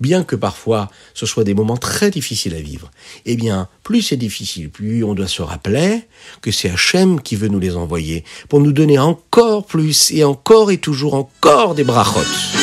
Bien 0.00 0.24
que 0.24 0.36
parfois 0.36 0.90
ce 1.14 1.26
soit 1.26 1.44
des 1.44 1.54
moments 1.54 1.76
très 1.76 2.10
difficiles 2.10 2.54
à 2.54 2.60
vivre, 2.60 2.90
eh 3.24 3.36
bien, 3.36 3.68
plus 3.82 4.02
c'est 4.02 4.16
difficile, 4.16 4.70
plus 4.70 5.04
on 5.04 5.14
doit 5.14 5.28
se 5.28 5.42
rappeler 5.42 6.02
que 6.40 6.50
c'est 6.50 6.70
Hachem 6.70 7.20
qui 7.20 7.36
veut 7.36 7.48
nous 7.48 7.60
les 7.60 7.76
envoyer 7.76 8.24
pour 8.48 8.60
nous 8.60 8.72
donner 8.72 8.98
encore 8.98 9.66
plus 9.66 10.10
et 10.10 10.24
encore 10.24 10.70
et 10.70 10.78
toujours 10.78 11.14
encore 11.14 11.74
des 11.74 11.84
brachot. 11.84 12.61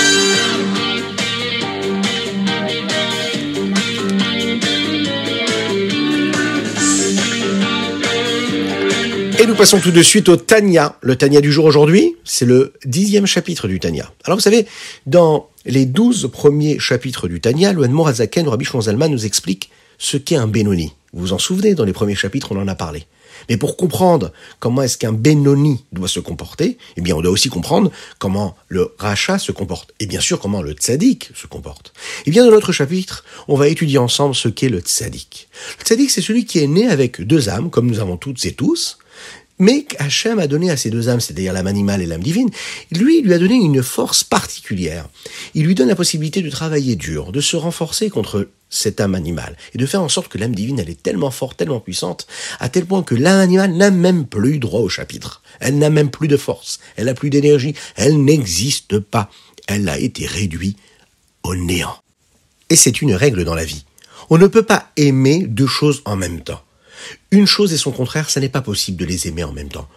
Et 9.41 9.45
nous 9.45 9.55
passons 9.55 9.79
tout 9.79 9.91
de 9.91 10.03
suite 10.03 10.27
au 10.27 10.35
Tanya. 10.35 10.97
Le 10.99 11.15
Tanya 11.15 11.39
du 11.39 11.49
jour 11.49 11.63
aujourd'hui, 11.63 12.17
c'est 12.25 12.45
le 12.45 12.73
dixième 12.83 13.25
chapitre 13.25 13.69
du 13.69 13.79
Tanya. 13.79 14.11
Alors 14.25 14.37
vous 14.37 14.41
savez, 14.41 14.65
dans 15.05 15.47
les 15.65 15.85
douze 15.85 16.29
premiers 16.29 16.77
chapitres 16.77 17.29
du 17.29 17.39
Tanya, 17.39 17.71
le 17.71 17.87
Morazaken, 17.87 18.49
Rabbi 18.49 18.65
Zalman 18.81 19.07
nous 19.07 19.25
explique 19.25 19.69
ce 19.97 20.17
qu'est 20.17 20.35
un 20.35 20.47
Benoni. 20.47 20.91
Vous 21.13 21.21
vous 21.21 21.33
en 21.33 21.37
souvenez, 21.37 21.73
dans 21.73 21.85
les 21.85 21.93
premiers 21.93 22.15
chapitres, 22.15 22.51
on 22.51 22.59
en 22.59 22.67
a 22.67 22.75
parlé. 22.75 23.05
Mais 23.47 23.55
pour 23.55 23.77
comprendre 23.77 24.33
comment 24.59 24.81
est-ce 24.81 24.97
qu'un 24.97 25.13
Benoni 25.13 25.85
doit 25.93 26.09
se 26.09 26.19
comporter, 26.19 26.77
eh 26.97 27.01
bien, 27.01 27.15
on 27.15 27.21
doit 27.21 27.31
aussi 27.31 27.47
comprendre 27.47 27.91
comment 28.17 28.57
le 28.67 28.93
Racha 28.97 29.39
se 29.39 29.53
comporte. 29.53 29.93
Et 30.01 30.05
bien 30.05 30.19
sûr, 30.19 30.41
comment 30.41 30.61
le 30.61 30.73
Tzadik 30.73 31.31
se 31.33 31.47
comporte. 31.47 31.93
Eh 32.25 32.31
bien, 32.31 32.43
dans 32.43 32.51
notre 32.51 32.73
chapitre, 32.73 33.23
on 33.47 33.55
va 33.55 33.69
étudier 33.69 33.99
ensemble 33.99 34.35
ce 34.35 34.49
qu'est 34.49 34.67
le 34.67 34.81
Tzadik. 34.81 35.47
Le 35.79 35.85
Tzadik, 35.85 36.11
c'est 36.11 36.21
celui 36.21 36.43
qui 36.45 36.59
est 36.59 36.67
né 36.67 36.89
avec 36.89 37.21
deux 37.21 37.47
âmes, 37.47 37.69
comme 37.69 37.87
nous 37.87 37.99
avons 37.99 38.17
toutes 38.17 38.43
et 38.43 38.51
tous, 38.51 38.97
mais 39.59 39.85
Hachem 39.99 40.39
a 40.39 40.47
donné 40.47 40.71
à 40.71 40.77
ces 40.77 40.89
deux 40.89 41.09
âmes, 41.09 41.19
c'est-à-dire 41.19 41.51
l'âme 41.51 41.67
animale 41.67 42.01
et 42.01 42.05
l'âme 42.05 42.23
divine, 42.23 42.49
lui, 42.91 43.19
il 43.19 43.25
lui 43.25 43.33
a 43.33 43.39
donné 43.39 43.55
une 43.55 43.83
force 43.83 44.23
particulière. 44.23 45.07
Il 45.53 45.65
lui 45.65 45.75
donne 45.75 45.89
la 45.89 45.95
possibilité 45.95 46.41
de 46.41 46.49
travailler 46.49 46.95
dur, 46.95 47.33
de 47.33 47.41
se 47.41 47.57
renforcer 47.57 48.09
contre 48.09 48.47
cette 48.69 49.01
âme 49.01 49.15
animale, 49.15 49.57
et 49.73 49.77
de 49.77 49.85
faire 49.85 50.01
en 50.01 50.09
sorte 50.09 50.29
que 50.29 50.37
l'âme 50.37 50.55
divine, 50.55 50.79
elle 50.79 50.89
est 50.89 51.01
tellement 51.01 51.31
forte, 51.31 51.57
tellement 51.57 51.81
puissante, 51.81 52.25
à 52.59 52.69
tel 52.69 52.85
point 52.85 53.03
que 53.03 53.15
l'âme 53.15 53.41
animale 53.41 53.73
n'a 53.73 53.91
même 53.91 54.25
plus 54.25 54.59
droit 54.59 54.79
au 54.79 54.89
chapitre. 54.89 55.41
Elle 55.59 55.77
n'a 55.77 55.89
même 55.89 56.09
plus 56.09 56.27
de 56.27 56.37
force, 56.37 56.79
elle 56.95 57.05
n'a 57.05 57.13
plus 57.13 57.29
d'énergie, 57.29 57.75
elle 57.95 58.23
n'existe 58.23 58.99
pas. 58.99 59.29
Elle 59.67 59.89
a 59.89 59.99
été 59.99 60.25
réduite 60.25 60.77
au 61.43 61.55
néant. 61.55 61.97
Et 62.69 62.75
c'est 62.75 63.01
une 63.01 63.13
règle 63.13 63.43
dans 63.43 63.55
la 63.55 63.65
vie. 63.65 63.85
On 64.29 64.37
ne 64.37 64.47
peut 64.47 64.63
pas 64.63 64.91
aimer 64.95 65.45
deux 65.47 65.67
choses 65.67 66.01
en 66.05 66.15
même 66.15 66.41
temps. 66.41 66.61
Une 67.31 67.47
chose 67.47 67.73
et 67.73 67.77
son 67.77 67.91
contraire, 67.91 68.29
ça 68.29 68.39
n'est 68.39 68.49
pas 68.49 68.61
possible 68.61 68.97
de 68.97 69.05
les 69.05 69.27
aimer 69.27 69.43
en 69.43 69.51
même 69.51 69.69
temps. 69.69 69.87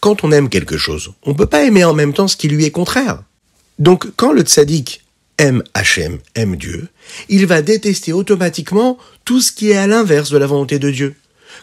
Quand 0.00 0.24
on 0.24 0.32
aime 0.32 0.48
quelque 0.48 0.78
chose, 0.78 1.12
on 1.24 1.30
ne 1.30 1.36
peut 1.36 1.46
pas 1.46 1.64
aimer 1.64 1.84
en 1.84 1.92
même 1.92 2.14
temps 2.14 2.28
ce 2.28 2.36
qui 2.36 2.48
lui 2.48 2.64
est 2.64 2.70
contraire. 2.70 3.22
Donc 3.78 4.08
quand 4.16 4.32
le 4.32 4.42
tzaddik 4.42 5.02
aime 5.38 5.62
Hachem, 5.74 6.18
aime 6.34 6.56
Dieu, 6.56 6.88
il 7.28 7.46
va 7.46 7.62
détester 7.62 8.12
automatiquement 8.12 8.98
tout 9.24 9.40
ce 9.40 9.52
qui 9.52 9.70
est 9.70 9.76
à 9.76 9.86
l'inverse 9.86 10.30
de 10.30 10.38
la 10.38 10.46
volonté 10.46 10.78
de 10.78 10.90
Dieu. 10.90 11.16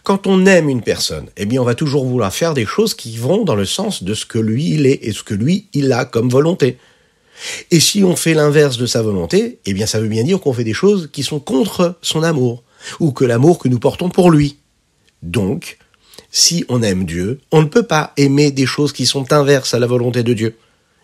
Quand 0.04 0.28
on 0.28 0.46
aime 0.46 0.70
une 0.70 0.82
personne, 0.82 1.28
eh 1.38 1.46
bien 1.46 1.62
on 1.62 1.66
va 1.66 1.76
toujours 1.76 2.06
vouloir 2.06 2.34
faire 2.34 2.54
des 2.54 2.66
choses 2.66 2.94
qui 2.94 3.18
vont 3.18 3.44
dans 3.44 3.56
le 3.56 3.66
sens 3.66 4.04
de 4.04 4.14
ce 4.14 4.26
que 4.26 4.40
lui 4.40 4.72
il 4.72 4.86
est 4.86 5.00
et 5.04 5.12
ce 5.12 5.24
que 5.24 5.34
lui 5.34 5.68
il 5.74 5.92
a 5.92 6.06
comme 6.06 6.30
volonté. 6.30 6.78
Et 7.72 7.80
si 7.80 8.04
on 8.04 8.16
fait 8.16 8.34
l'inverse 8.34 8.78
de 8.78 8.86
sa 8.86 9.02
volonté, 9.02 9.60
eh 9.66 9.74
bien 9.74 9.86
ça 9.86 10.00
veut 10.00 10.08
bien 10.08 10.24
dire 10.24 10.40
qu'on 10.40 10.54
fait 10.54 10.64
des 10.64 10.74
choses 10.74 11.10
qui 11.12 11.24
sont 11.24 11.40
contre 11.40 11.98
son 12.02 12.24
amour, 12.24 12.64
ou 13.00 13.12
que 13.12 13.26
l'amour 13.26 13.60
que 13.60 13.68
nous 13.68 13.80
portons 13.80 14.10
pour 14.10 14.32
lui. 14.32 14.58
Donc, 15.24 15.78
si 16.32 16.66
on 16.70 16.82
aime 16.84 17.06
Dieu, 17.06 17.40
on 17.52 17.62
ne 17.62 17.68
peut 17.68 17.84
pas 17.84 18.14
aimer 18.18 18.52
des 18.52 18.66
choses 18.66 18.94
qui 18.94 19.06
sont 19.06 19.32
inverses 19.34 19.74
à 19.74 19.80
la 19.80 19.88
volonté 19.88 20.24
de 20.24 20.34
Dieu. 20.34 20.56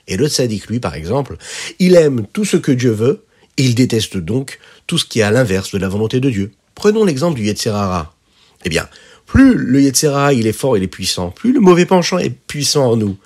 Et 0.07 0.17
le 0.17 0.27
tzaddik, 0.27 0.67
lui, 0.67 0.79
par 0.79 0.95
exemple, 0.95 1.37
il 1.79 1.95
aime 1.95 2.25
tout 2.33 2.45
ce 2.45 2.57
que 2.57 2.71
Dieu 2.71 2.91
veut, 2.91 3.23
il 3.57 3.75
déteste 3.75 4.17
donc 4.17 4.59
tout 4.87 4.97
ce 4.97 5.05
qui 5.05 5.19
est 5.19 5.23
à 5.23 5.31
l'inverse 5.31 5.71
de 5.71 5.77
la 5.77 5.87
volonté 5.87 6.19
de 6.19 6.29
Dieu. 6.29 6.51
Prenons 6.75 7.05
l'exemple 7.05 7.37
du 7.37 7.45
Yetzerara. 7.45 8.13
Eh 8.65 8.69
bien, 8.69 8.87
plus 9.25 9.55
le 9.55 9.81
Yetzerara 9.81 10.33
il 10.33 10.47
est 10.47 10.53
fort, 10.53 10.77
il 10.77 10.83
est 10.83 10.87
puissant, 10.87 11.31
plus 11.31 11.53
le 11.53 11.59
mauvais 11.59 11.85
penchant 11.85 12.17
est 12.17 12.29
puissant 12.29 12.91
en 12.91 12.97
nous, 12.97 13.17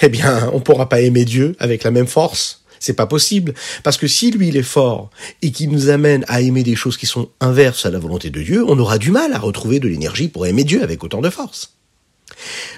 eh 0.00 0.08
bien, 0.08 0.50
on 0.52 0.56
ne 0.56 0.62
pourra 0.62 0.88
pas 0.88 1.00
aimer 1.00 1.24
Dieu 1.24 1.54
avec 1.58 1.84
la 1.84 1.90
même 1.90 2.06
force. 2.06 2.61
C'est 2.82 2.94
pas 2.94 3.06
possible. 3.06 3.54
Parce 3.84 3.96
que 3.96 4.08
si 4.08 4.32
lui, 4.32 4.48
il 4.48 4.56
est 4.56 4.64
fort 4.64 5.10
et 5.40 5.52
qu'il 5.52 5.70
nous 5.70 5.88
amène 5.88 6.24
à 6.26 6.40
aimer 6.40 6.64
des 6.64 6.74
choses 6.74 6.96
qui 6.96 7.06
sont 7.06 7.28
inverses 7.38 7.86
à 7.86 7.90
la 7.90 8.00
volonté 8.00 8.28
de 8.28 8.42
Dieu, 8.42 8.64
on 8.66 8.76
aura 8.76 8.98
du 8.98 9.12
mal 9.12 9.32
à 9.34 9.38
retrouver 9.38 9.78
de 9.78 9.86
l'énergie 9.86 10.26
pour 10.26 10.48
aimer 10.48 10.64
Dieu 10.64 10.82
avec 10.82 11.04
autant 11.04 11.20
de 11.20 11.30
force. 11.30 11.76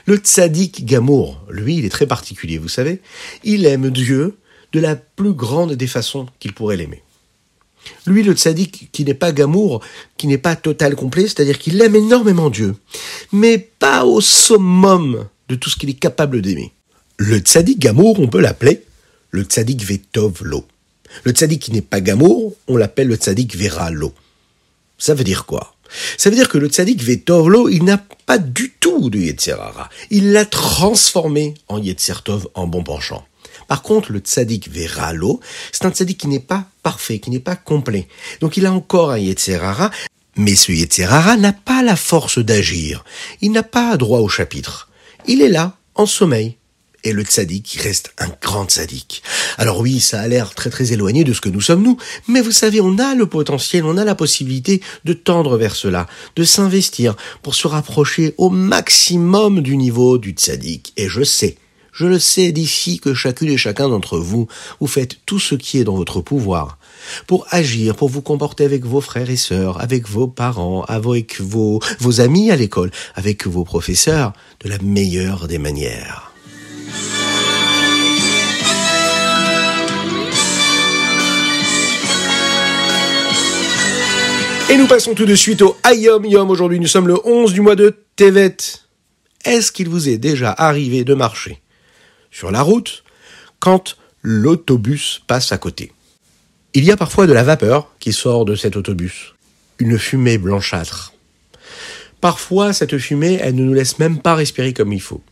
Le 0.05 0.17
tzaddik 0.17 0.85
Gamour, 0.85 1.43
lui, 1.49 1.79
il 1.79 1.87
est 1.87 1.91
très 1.91 2.07
particulier, 2.07 2.59
vous 2.59 2.69
savez. 2.69 3.01
Il 3.45 3.65
aime 3.65 3.89
Dieu 3.89 4.37
de 4.75 4.81
la 4.81 4.95
plus 4.95 5.33
grande 5.33 5.73
des 5.73 5.87
façons 5.87 6.27
qu'il 6.39 6.53
pourrait 6.53 6.77
l'aimer. 6.77 7.03
Lui, 8.07 8.23
le 8.23 8.35
tzaddik 8.35 8.91
qui 8.93 9.07
n'est 9.07 9.15
pas 9.15 9.33
Gamour, 9.33 9.81
qui 10.19 10.27
n'est 10.27 10.37
pas 10.37 10.55
total 10.55 10.97
complet, 10.97 11.23
c'est-à-dire 11.23 11.59
qu'il 11.59 11.81
aime 11.81 11.97
énormément 11.97 12.51
Dieu, 12.51 12.75
mais 13.33 13.57
pas 13.57 14.05
au 14.05 14.21
summum 14.21 15.25
de 15.49 15.55
tout 15.55 15.71
ce 15.71 15.77
qu'il 15.77 15.89
est 15.89 15.99
capable 15.99 16.43
d'aimer. 16.43 16.73
Le 17.17 17.39
tzaddik 17.39 17.79
Gamour, 17.79 18.21
on 18.21 18.29
peut 18.29 18.41
l'appeler 18.41 18.83
le 19.35 19.43
tzaddik 19.43 19.83
vetov 19.85 20.45
lo. 20.45 20.65
Le 21.25 21.33
tzaddik 21.33 21.61
qui 21.61 21.73
n'est 21.73 21.83
pas 21.83 22.01
gamour, 22.01 22.55
on 22.69 22.77
l'appelle 22.77 23.09
le 23.09 23.17
tzaddik 23.17 23.57
vera 23.57 23.91
lo. 23.91 24.15
Ça 24.97 25.15
veut 25.15 25.25
dire 25.25 25.45
quoi? 25.45 25.75
Ça 26.17 26.31
veut 26.31 26.37
dire 26.37 26.49
que 26.49 26.59
le 26.59 26.69
tzaddik 26.69 27.03
vetov 27.03 27.51
lo, 27.51 27.69
il 27.69 27.83
n'a 27.83 27.99
pas 28.27 28.39
du 28.39 28.73
tout 28.79 29.11
de 29.11 29.19
yetzerara. 29.19 29.91
Il 30.11 30.31
l'a 30.31 30.45
transformé 30.45 31.55
en 31.67 31.79
yetzertov, 31.79 32.49
en 32.55 32.69
bon 32.69 32.85
penchant. 32.85 33.27
Par 33.67 33.83
contre, 33.83 34.13
le 34.13 34.21
tzaddik 34.21 34.71
lo, 35.15 35.41
c'est 35.73 35.85
un 35.85 35.91
tzaddik 35.91 36.19
qui 36.19 36.29
n'est 36.29 36.39
pas 36.39 36.67
parfait, 36.85 37.19
qui 37.19 37.31
n'est 37.31 37.41
pas 37.41 37.57
complet. 37.57 38.07
Donc 38.41 38.57
il 38.57 38.67
a 38.67 38.73
encore 38.73 39.11
un 39.11 39.19
yetzerara, 39.19 39.91
mais 40.37 40.55
ce 40.55 40.71
yetzerara 40.71 41.37
n'a 41.37 41.53
pas 41.53 41.83
la 41.83 41.97
force 41.97 42.39
d'agir. 42.39 43.05
Il 43.41 43.51
n'a 43.51 43.65
pas 43.65 43.97
droit 43.97 44.21
au 44.21 44.29
chapitre. 44.29 44.91
Il 45.27 45.43
est 45.43 45.49
là, 45.49 45.77
en 45.97 46.07
sommeil 46.07 46.57
et 47.05 47.13
le 47.13 47.23
tzaddik 47.23 47.79
reste 47.83 48.13
un 48.19 48.29
grand 48.43 48.65
tzaddik. 48.65 49.23
Alors 49.59 49.81
oui, 49.81 50.01
ça 50.01 50.21
a 50.21 50.29
l'air 50.29 50.55
très 50.55 50.71
très 50.71 50.93
éloigné 50.93 51.23
de 51.25 51.33
ce 51.33 51.41
que 51.41 51.49
nous 51.49 51.61
sommes 51.61 51.83
nous, 51.83 51.97
mais 52.27 52.41
vous 52.41 52.53
savez, 52.53 52.81
on 52.81 52.99
a 52.99 53.15
le 53.15 53.27
potentiel, 53.27 53.85
on 53.85 53.97
a 53.97 54.05
la 54.05 54.15
possibilité 54.15 54.81
de 55.05 55.13
tendre 55.13 55.57
vers 55.57 55.77
cela, 55.77 56.07
de 56.37 56.45
s'investir 56.45 57.15
pour 57.43 57.55
se 57.55 57.69
rapprocher 57.69 58.35
au 58.39 58.51
maximum 58.51 59.61
du 59.61 59.77
niveau 59.77 60.19
du 60.19 60.31
tzaddik. 60.33 60.93
Et 60.97 61.09
je 61.09 61.23
sais, 61.23 61.57
je 61.95 62.07
le 62.07 62.19
sais 62.19 62.51
d'ici 62.51 62.99
que 62.99 63.15
chacune 63.15 63.51
et 63.51 63.57
chacun 63.57 63.89
d'entre 63.89 64.19
vous, 64.19 64.49
vous 64.81 64.87
faites 64.87 65.19
tout 65.27 65.39
ce 65.39 65.55
qui 65.55 65.79
est 65.79 65.85
dans 65.85 65.95
votre 65.95 66.21
pouvoir 66.21 66.79
pour 67.27 67.47
agir, 67.51 67.95
pour 67.95 68.09
vous 68.09 68.23
comporter 68.23 68.65
avec 68.65 68.85
vos 68.85 69.01
frères 69.01 69.31
et 69.31 69.37
sœurs, 69.37 69.81
avec 69.81 70.09
vos 70.09 70.27
parents, 70.27 70.83
avec 70.85 71.41
vos, 71.41 71.81
vos 72.01 72.21
amis 72.21 72.51
à 72.51 72.57
l'école, 72.57 72.91
avec 73.15 73.47
vos 73.47 73.65
professeurs, 73.65 74.33
de 74.61 74.69
la 74.69 74.79
meilleure 74.79 75.47
des 75.47 75.59
manières. 75.59 76.34
Et 84.75 84.77
nous 84.77 84.89
passons 84.89 85.15
tout 85.15 85.25
de 85.25 85.37
suite 85.37 85.63
au 85.63 85.77
Ayom 85.85 86.25
Yom. 86.25 86.51
Aujourd'hui, 86.51 86.81
nous 86.81 86.89
sommes 86.89 87.07
le 87.07 87.17
11 87.25 87.53
du 87.53 87.61
mois 87.61 87.77
de 87.77 87.95
Tevet. 88.17 88.57
Est-ce 89.45 89.71
qu'il 89.71 89.89
vous 89.89 90.09
est 90.09 90.19
déjà 90.19 90.51
arrivé 90.51 91.05
de 91.05 91.15
marcher 91.15 91.61
sur 92.33 92.51
la 92.51 92.63
route 92.63 93.05
quand 93.61 93.97
l'autobus 94.23 95.21
passe 95.29 95.53
à 95.53 95.59
côté? 95.59 95.93
Il 96.73 96.83
y 96.83 96.91
a 96.91 96.97
parfois 96.97 97.29
de 97.29 97.33
la 97.33 97.45
vapeur 97.45 97.95
qui 98.01 98.13
sort 98.13 98.45
de 98.45 98.57
cet 98.57 98.75
autobus, 98.77 99.35
une 99.79 99.97
fumée 99.97 100.39
blanchâtre. 100.39 101.13
Parfois, 102.21 102.73
cette 102.73 102.99
fumée, 102.99 103.39
elle 103.41 103.55
ne 103.55 103.63
nous 103.63 103.75
laisse 103.75 104.01
même 104.01 104.19
pas 104.19 104.35
respirer 104.35 104.73
comme 104.73 104.93
il 104.93 105.01
faut. 105.01 105.23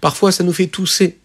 Parfois, 0.00 0.32
ça 0.32 0.44
nous 0.44 0.52
fait 0.52 0.66
tousser. 0.66 1.18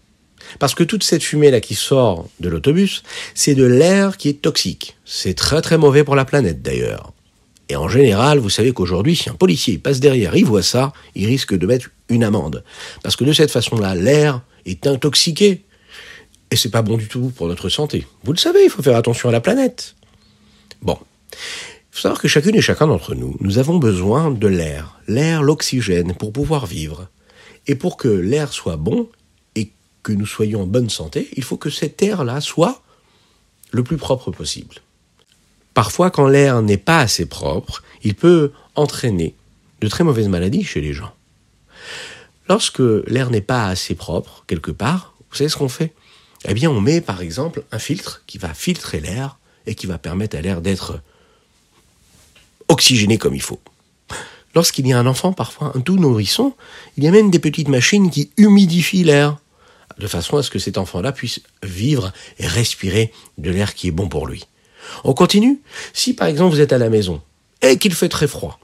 Parce 0.60 0.76
que 0.76 0.84
toute 0.84 1.04
cette 1.04 1.24
fumée-là 1.24 1.60
qui 1.60 1.76
sort 1.76 2.28
de 2.40 2.50
l'autobus, 2.50 3.04
c'est 3.34 3.56
de 3.56 3.66
l'air 3.66 4.18
qui 4.18 4.30
est 4.30 4.42
toxique. 4.42 4.96
C'est 5.06 5.34
très 5.34 5.62
très 5.62 5.78
mauvais 5.78 6.04
pour 6.04 6.16
la 6.16 6.26
planète 6.26 6.62
d'ailleurs. 6.62 7.14
Et 7.68 7.76
en 7.76 7.88
général, 7.88 8.38
vous 8.38 8.50
savez 8.50 8.74
qu'aujourd'hui, 8.74 9.16
si 9.16 9.30
un 9.30 9.34
policier 9.34 9.78
passe 9.78 10.00
derrière, 10.00 10.36
il 10.36 10.46
voit 10.46 10.62
ça, 10.62 10.94
il 11.16 11.26
risque 11.26 11.56
de 11.56 11.66
mettre 11.66 11.90
une 12.10 12.24
amende. 12.24 12.64
Parce 13.02 13.16
que 13.16 13.24
de 13.24 13.34
cette 13.34 13.50
façon-là, 13.52 13.96
l'air 13.96 14.42
est 14.66 14.86
intoxiqué. 14.86 15.64
Et 16.52 16.56
c'est 16.56 16.70
pas 16.70 16.84
bon 16.84 16.98
du 16.98 17.08
tout 17.08 17.32
pour 17.36 17.48
notre 17.48 17.70
santé. 17.70 18.06
Vous 18.24 18.34
le 18.34 18.38
savez, 18.38 18.64
il 18.64 18.70
faut 18.70 18.84
faire 18.84 18.96
attention 18.96 19.30
à 19.30 19.32
la 19.32 19.42
planète. 19.42 19.96
Bon. 20.84 20.98
Il 21.32 21.98
faut 21.98 22.02
savoir 22.02 22.22
que 22.22 22.28
chacune 22.28 22.56
et 22.56 22.62
chacun 22.62 22.88
d'entre 22.88 23.16
nous, 23.16 23.36
nous 23.40 23.58
avons 23.58 23.78
besoin 23.78 24.30
de 24.30 24.48
l'air, 24.48 25.00
l'air, 25.08 25.42
l'oxygène, 25.42 26.14
pour 26.14 26.32
pouvoir 26.32 26.68
vivre. 26.68 27.08
Et 27.68 27.76
pour 27.76 27.98
que 27.98 28.08
l'air 28.08 28.54
soit 28.54 28.78
bon 28.78 29.10
et 29.56 29.72
que 30.04 30.12
nous 30.12 30.26
soyons 30.26 30.64
en 30.64 30.68
bonne 30.68 30.90
santé, 30.90 31.30
il 31.36 31.44
faut 31.44 31.58
que 31.58 31.70
cet 31.70 32.02
air-là 32.02 32.42
soit 32.42 32.82
le 33.72 33.84
plus 33.84 33.98
propre 33.98 34.32
possible. 34.32 34.76
Parfois, 35.74 36.10
quand 36.12 36.28
l'air 36.28 36.62
n'est 36.62 36.78
pas 36.78 37.00
assez 37.00 37.26
propre, 37.26 37.84
il 38.04 38.16
peut 38.16 38.52
entraîner 38.76 39.36
de 39.82 39.88
très 39.88 40.04
mauvaises 40.04 40.30
maladies 40.30 40.64
chez 40.64 40.80
les 40.80 40.94
gens. 40.94 41.14
Lorsque 42.48 42.80
l'air 42.80 43.30
n'est 43.30 43.42
pas 43.42 43.68
assez 43.68 43.96
propre, 43.96 44.44
quelque 44.48 44.72
part, 44.72 45.16
vous 45.30 45.36
savez 45.36 45.50
ce 45.50 45.58
qu'on 45.58 45.70
fait? 45.70 45.94
Eh 46.48 46.54
bien, 46.54 46.70
on 46.70 46.80
met 46.80 47.02
par 47.02 47.22
exemple 47.22 47.64
un 47.72 47.80
filtre 47.80 48.24
qui 48.28 48.38
va 48.38 48.54
filtrer 48.54 49.00
l'air 49.00 49.38
et 49.66 49.76
qui 49.76 49.88
va 49.88 49.98
permettre 49.98 50.38
à 50.38 50.42
l'air 50.42 50.62
d'être 50.62 51.02
oxygéné 52.68 53.18
comme 53.18 53.36
il 53.36 53.42
faut. 53.42 53.60
Lorsqu'il 54.56 54.88
y 54.88 54.94
a 54.94 55.00
un 55.00 55.06
enfant, 55.06 55.34
parfois 55.34 55.74
un 55.76 55.82
tout 55.82 55.98
nourrisson, 55.98 56.54
il 56.98 57.04
y 57.04 57.08
a 57.08 57.12
même 57.12 57.30
des 57.30 57.40
petites 57.40 57.68
machines 57.68 58.10
qui 58.10 58.32
humidifient 58.38 59.04
l'air, 59.04 59.38
de 60.00 60.08
façon 60.08 60.38
à 60.38 60.44
ce 60.44 60.50
que 60.50 60.60
cet 60.60 60.78
enfant-là 60.78 61.12
puisse 61.12 61.42
vivre 61.62 62.14
et 62.40 62.48
respirer 62.48 63.12
de 63.38 63.52
l'air 63.52 63.76
qui 63.76 63.90
est 63.90 63.92
bon 63.92 64.08
pour 64.08 64.28
lui. 64.28 64.46
On 65.04 65.14
continue 65.14 65.62
Si 65.94 66.14
par 66.14 66.28
exemple 66.28 66.56
vous 66.56 66.62
êtes 66.62 66.74
à 66.74 66.78
la 66.78 66.90
maison 66.90 67.22
et 67.62 67.78
qu'il 67.78 67.94
fait 67.94 68.10
très 68.10 68.28
froid 68.28 68.60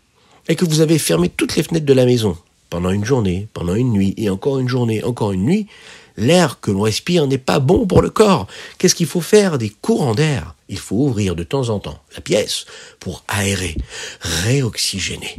et 0.48 0.56
que 0.56 0.66
vous 0.66 0.82
avez 0.82 0.98
fermé 0.98 1.30
toutes 1.30 1.56
les 1.56 1.64
fenêtres 1.64 1.86
de 1.86 1.94
la 1.94 2.06
maison 2.06 2.38
pendant 2.70 2.92
une 2.92 3.06
journée, 3.06 3.48
pendant 3.54 3.76
une 3.76 3.92
nuit, 3.92 4.14
et 4.16 4.30
encore 4.30 4.60
une 4.60 4.70
journée, 4.70 5.04
encore 5.04 5.34
une 5.34 5.44
nuit, 5.44 5.68
l'air 6.16 6.62
que 6.62 6.72
l'on 6.72 6.82
respire 6.82 7.28
n'est 7.28 7.38
pas 7.38 7.60
bon 7.60 7.86
pour 7.86 8.02
le 8.02 8.10
corps. 8.10 8.48
Qu'est-ce 8.78 8.96
qu'il 8.96 9.08
faut 9.08 9.22
faire? 9.22 9.58
Des 9.58 9.70
courants 9.70 10.16
d'air. 10.16 10.56
Il 10.70 10.80
faut 10.80 10.96
ouvrir 10.96 11.36
de 11.36 11.44
temps 11.44 11.68
en 11.68 11.80
temps 11.80 12.02
la 12.16 12.22
pièce 12.22 12.66
pour 13.00 13.26
aérer, 13.28 13.76
réoxygéner. 14.22 15.38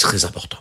Très 0.00 0.24
important. 0.24 0.58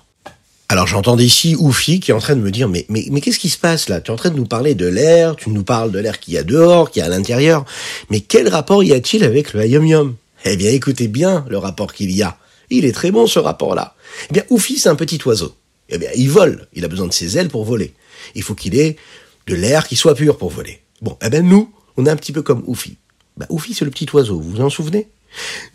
Alors 0.70 0.88
j'entendais 0.88 1.24
ici 1.24 1.56
Oufi 1.58 2.00
qui 2.00 2.12
est 2.12 2.14
en 2.14 2.20
train 2.20 2.36
de 2.36 2.42
me 2.42 2.52
dire 2.52 2.68
mais 2.68 2.86
mais 2.90 3.06
mais 3.10 3.22
qu'est-ce 3.22 3.40
qui 3.40 3.50
se 3.50 3.58
passe 3.58 3.88
là? 3.88 4.02
Tu 4.02 4.12
es 4.12 4.14
en 4.14 4.18
train 4.18 4.32
de 4.32 4.36
nous 4.36 4.46
parler 4.46 4.76
de 4.76 4.88
l'air, 4.88 5.36
tu 5.36 5.50
nous 5.50 5.64
parles 5.64 5.92
de 5.92 6.00
l'air 6.00 6.20
qu'il 6.20 6.34
y 6.34 6.38
a 6.38 6.44
dehors, 6.44 6.92
qu'il 6.92 7.00
y 7.00 7.04
a 7.04 7.06
à 7.06 7.10
l'intérieur, 7.10 7.64
mais 8.10 8.20
quel 8.20 8.50
rapport 8.50 8.84
y 8.84 8.94
a-t-il 8.94 9.24
avec 9.24 9.54
le 9.54 9.66
yum 9.66 10.16
Eh 10.44 10.58
bien 10.58 10.72
écoutez 10.72 11.08
bien 11.08 11.46
le 11.50 11.58
rapport 11.58 11.94
qu'il 11.94 12.12
y 12.12 12.22
a. 12.22 12.38
Il 12.70 12.84
est 12.84 12.92
très 12.92 13.12
bon 13.12 13.28
ce 13.28 13.40
rapport-là. 13.40 13.96
Eh 14.30 14.34
bien 14.34 14.44
Oufi 14.50 14.78
c'est 14.78 14.90
un 14.90 14.96
petit 14.96 15.20
oiseau. 15.26 15.56
Eh 15.90 15.98
bien 15.98 16.10
il 16.16 16.30
vole, 16.30 16.68
il 16.74 16.84
a 16.84 16.90
besoin 16.90 17.08
de 17.08 17.14
ses 17.14 17.38
ailes 17.38 17.50
pour 17.50 17.64
voler. 17.64 17.94
Il 18.36 18.44
faut 18.44 18.56
qu'il 18.56 18.78
ait 18.78 18.98
de 19.46 19.56
l'air 19.56 19.88
qui 19.88 19.96
soit 19.96 20.16
pur 20.16 20.38
pour 20.38 20.50
voler. 20.50 20.82
Bon, 21.02 21.16
eh 21.22 21.30
ben 21.30 21.48
nous, 21.48 21.72
on 21.96 22.06
est 22.06 22.10
un 22.10 22.18
petit 22.18 22.34
peu 22.34 22.42
comme 22.42 22.64
Oufi. 22.68 22.98
Bah 23.38 23.46
Oufi 23.50 23.74
c'est 23.74 23.86
le 23.86 23.92
petit 23.92 24.08
oiseau, 24.14 24.40
vous 24.40 24.52
vous 24.52 24.62
en 24.62 24.70
souvenez? 24.70 25.08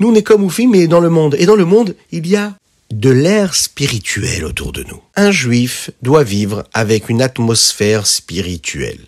Nous 0.00 0.10
on 0.10 0.14
est 0.14 0.22
comme 0.22 0.42
Oufi 0.44 0.66
mais 0.66 0.86
dans 0.86 1.00
le 1.00 1.08
monde 1.08 1.36
et 1.38 1.46
dans 1.46 1.56
le 1.56 1.64
monde, 1.64 1.94
il 2.10 2.26
y 2.26 2.36
a 2.36 2.54
de 2.92 3.10
l'air 3.10 3.54
spirituel 3.54 4.44
autour 4.44 4.72
de 4.72 4.84
nous. 4.84 5.00
Un 5.16 5.30
juif 5.30 5.90
doit 6.02 6.24
vivre 6.24 6.64
avec 6.74 7.08
une 7.08 7.22
atmosphère 7.22 8.06
spirituelle. 8.06 9.06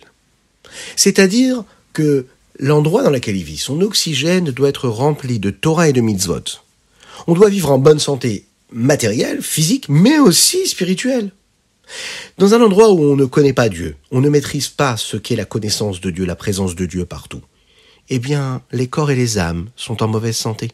C'est-à-dire 0.95 1.63
que 1.93 2.25
l'endroit 2.59 3.03
dans 3.03 3.11
lequel 3.11 3.37
il 3.37 3.43
vit, 3.43 3.57
son 3.57 3.81
oxygène 3.81 4.45
doit 4.45 4.69
être 4.69 4.89
rempli 4.89 5.37
de 5.39 5.51
Torah 5.51 5.87
et 5.87 5.93
de 5.93 6.01
mitzvot. 6.01 6.61
On 7.27 7.33
doit 7.33 7.49
vivre 7.49 7.71
en 7.71 7.77
bonne 7.77 7.99
santé 7.99 8.47
matérielle, 8.71 9.43
physique, 9.43 9.85
mais 9.87 10.17
aussi 10.17 10.67
spirituelle. 10.67 11.31
Dans 12.39 12.55
un 12.55 12.61
endroit 12.61 12.91
où 12.91 13.03
on 13.03 13.15
ne 13.15 13.25
connaît 13.25 13.53
pas 13.53 13.69
Dieu, 13.69 13.95
on 14.09 14.19
ne 14.19 14.29
maîtrise 14.29 14.67
pas 14.67 14.97
ce 14.97 15.15
qu'est 15.15 15.35
la 15.35 15.45
connaissance 15.45 16.01
de 16.01 16.09
Dieu, 16.09 16.25
la 16.25 16.35
présence 16.35 16.75
de 16.75 16.87
Dieu 16.87 17.05
partout, 17.05 17.41
eh 18.09 18.17
bien, 18.17 18.63
les 18.71 18.87
corps 18.87 19.11
et 19.11 19.15
les 19.15 19.37
âmes 19.37 19.69
sont 19.75 20.01
en 20.01 20.07
mauvaise 20.07 20.35
santé. 20.35 20.71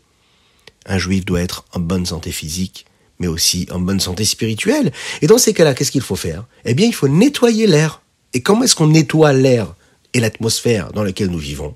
Un 0.85 0.97
juif 0.97 1.25
doit 1.25 1.41
être 1.41 1.65
en 1.73 1.79
bonne 1.79 2.05
santé 2.05 2.31
physique, 2.31 2.85
mais 3.21 3.27
aussi 3.27 3.67
en 3.71 3.79
bonne 3.79 3.99
santé 3.99 4.25
spirituelle. 4.25 4.91
Et 5.21 5.27
dans 5.27 5.37
ces 5.37 5.53
cas-là, 5.53 5.75
qu'est-ce 5.75 5.91
qu'il 5.91 6.01
faut 6.01 6.15
faire? 6.15 6.43
Eh 6.65 6.73
bien, 6.73 6.87
il 6.87 6.93
faut 6.93 7.07
nettoyer 7.07 7.67
l'air. 7.67 8.01
Et 8.33 8.41
comment 8.41 8.63
est-ce 8.63 8.75
qu'on 8.75 8.87
nettoie 8.87 9.31
l'air 9.31 9.75
et 10.13 10.19
l'atmosphère 10.19 10.91
dans 10.91 11.03
laquelle 11.03 11.29
nous 11.29 11.37
vivons? 11.37 11.75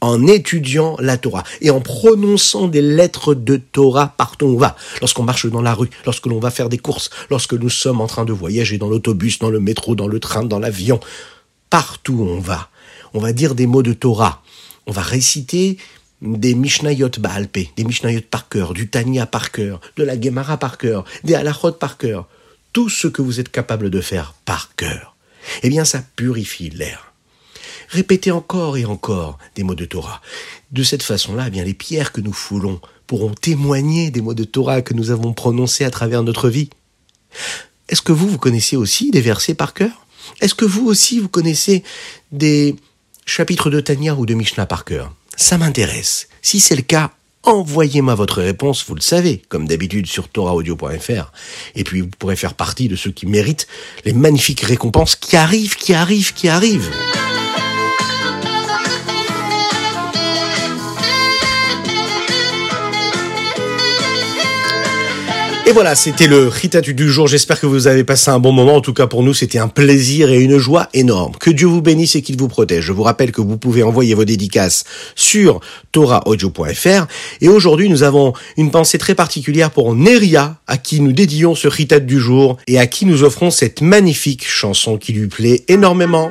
En 0.00 0.26
étudiant 0.26 0.96
la 1.00 1.18
Torah 1.18 1.42
et 1.60 1.70
en 1.70 1.80
prononçant 1.80 2.68
des 2.68 2.80
lettres 2.80 3.34
de 3.34 3.56
Torah 3.56 4.14
partout 4.16 4.46
où 4.46 4.54
on 4.54 4.56
va. 4.56 4.76
Lorsqu'on 5.00 5.24
marche 5.24 5.46
dans 5.46 5.62
la 5.62 5.74
rue, 5.74 5.90
lorsque 6.06 6.26
l'on 6.26 6.38
va 6.38 6.50
faire 6.50 6.68
des 6.68 6.78
courses, 6.78 7.10
lorsque 7.28 7.54
nous 7.54 7.68
sommes 7.68 8.00
en 8.00 8.06
train 8.06 8.24
de 8.24 8.32
voyager 8.32 8.78
dans 8.78 8.88
l'autobus, 8.88 9.40
dans 9.40 9.50
le 9.50 9.60
métro, 9.60 9.94
dans 9.96 10.08
le 10.08 10.20
train, 10.20 10.44
dans 10.44 10.60
l'avion, 10.60 11.00
partout 11.70 12.14
où 12.14 12.28
on 12.28 12.40
va, 12.40 12.70
on 13.14 13.20
va 13.20 13.32
dire 13.32 13.54
des 13.54 13.66
mots 13.66 13.82
de 13.82 13.92
Torah. 13.92 14.42
On 14.86 14.92
va 14.92 15.02
réciter 15.02 15.76
des 16.22 16.54
Mishnayot 16.54 17.10
Baalpé, 17.18 17.70
des 17.76 17.84
Mishnayot 17.84 18.22
par 18.30 18.48
cœur, 18.48 18.74
du 18.74 18.88
Tanya 18.88 19.26
par 19.26 19.50
cœur, 19.50 19.80
de 19.96 20.04
la 20.04 20.18
Gemara 20.18 20.56
par 20.56 20.78
cœur, 20.78 21.04
des 21.24 21.34
Halachot 21.34 21.72
par 21.72 21.98
cœur, 21.98 22.28
tout 22.72 22.88
ce 22.88 23.08
que 23.08 23.20
vous 23.20 23.40
êtes 23.40 23.50
capable 23.50 23.90
de 23.90 24.00
faire 24.00 24.34
par 24.44 24.74
cœur, 24.76 25.16
eh 25.62 25.68
bien 25.68 25.84
ça 25.84 26.02
purifie 26.16 26.70
l'air. 26.70 27.12
Répétez 27.88 28.30
encore 28.30 28.78
et 28.78 28.86
encore 28.86 29.38
des 29.54 29.64
mots 29.64 29.74
de 29.74 29.84
Torah. 29.84 30.22
De 30.70 30.82
cette 30.82 31.02
façon-là, 31.02 31.44
eh 31.48 31.50
bien 31.50 31.64
les 31.64 31.74
pierres 31.74 32.12
que 32.12 32.22
nous 32.22 32.32
foulons 32.32 32.80
pourront 33.06 33.34
témoigner 33.34 34.10
des 34.10 34.22
mots 34.22 34.32
de 34.32 34.44
Torah 34.44 34.80
que 34.80 34.94
nous 34.94 35.10
avons 35.10 35.34
prononcés 35.34 35.84
à 35.84 35.90
travers 35.90 36.22
notre 36.22 36.48
vie. 36.48 36.70
Est-ce 37.88 38.00
que 38.00 38.12
vous, 38.12 38.28
vous 38.28 38.38
connaissez 38.38 38.76
aussi 38.76 39.10
des 39.10 39.20
versets 39.20 39.54
par 39.54 39.74
cœur? 39.74 40.06
Est-ce 40.40 40.54
que 40.54 40.64
vous 40.64 40.86
aussi, 40.86 41.18
vous 41.18 41.28
connaissez 41.28 41.82
des 42.30 42.76
chapitres 43.26 43.68
de 43.68 43.80
Tanya 43.80 44.14
ou 44.14 44.24
de 44.24 44.34
Mishnah 44.34 44.64
par 44.64 44.84
cœur? 44.84 45.12
Ça 45.36 45.58
m'intéresse. 45.58 46.28
Si 46.42 46.60
c'est 46.60 46.76
le 46.76 46.82
cas, 46.82 47.10
envoyez-moi 47.42 48.14
votre 48.14 48.42
réponse, 48.42 48.84
vous 48.86 48.94
le 48.94 49.00
savez, 49.00 49.42
comme 49.48 49.66
d'habitude 49.66 50.06
sur 50.06 50.28
torahaudio.fr. 50.28 51.32
Et 51.74 51.84
puis 51.84 52.02
vous 52.02 52.10
pourrez 52.18 52.36
faire 52.36 52.54
partie 52.54 52.88
de 52.88 52.96
ceux 52.96 53.10
qui 53.10 53.26
méritent 53.26 53.66
les 54.04 54.12
magnifiques 54.12 54.62
récompenses 54.62 55.16
qui 55.16 55.36
arrivent, 55.36 55.76
qui 55.76 55.94
arrivent, 55.94 56.34
qui 56.34 56.48
arrivent. 56.48 56.90
Et 65.64 65.70
voilà, 65.70 65.94
c'était 65.94 66.26
le 66.26 66.48
Ritatu 66.48 66.92
du 66.92 67.08
jour. 67.08 67.28
J'espère 67.28 67.60
que 67.60 67.66
vous 67.66 67.86
avez 67.86 68.02
passé 68.02 68.32
un 68.32 68.40
bon 68.40 68.50
moment. 68.50 68.74
En 68.74 68.80
tout 68.80 68.92
cas, 68.92 69.06
pour 69.06 69.22
nous, 69.22 69.32
c'était 69.32 69.60
un 69.60 69.68
plaisir 69.68 70.28
et 70.28 70.40
une 70.40 70.58
joie 70.58 70.88
énorme. 70.92 71.34
Que 71.38 71.50
Dieu 71.50 71.68
vous 71.68 71.80
bénisse 71.80 72.16
et 72.16 72.22
qu'il 72.22 72.36
vous 72.36 72.48
protège. 72.48 72.84
Je 72.86 72.92
vous 72.92 73.04
rappelle 73.04 73.30
que 73.30 73.40
vous 73.40 73.56
pouvez 73.56 73.84
envoyer 73.84 74.14
vos 74.14 74.24
dédicaces 74.24 74.82
sur 75.14 75.60
torahaudio.fr. 75.92 77.06
Et 77.40 77.48
aujourd'hui, 77.48 77.88
nous 77.88 78.02
avons 78.02 78.32
une 78.56 78.72
pensée 78.72 78.98
très 78.98 79.14
particulière 79.14 79.70
pour 79.70 79.94
Neria, 79.94 80.56
à 80.66 80.78
qui 80.78 81.00
nous 81.00 81.12
dédions 81.12 81.54
ce 81.54 81.68
Ritat 81.68 82.00
du 82.00 82.18
jour 82.18 82.56
et 82.66 82.80
à 82.80 82.88
qui 82.88 83.06
nous 83.06 83.22
offrons 83.22 83.52
cette 83.52 83.82
magnifique 83.82 84.44
chanson 84.44 84.98
qui 84.98 85.12
lui 85.12 85.28
plaît 85.28 85.62
énormément. 85.68 86.28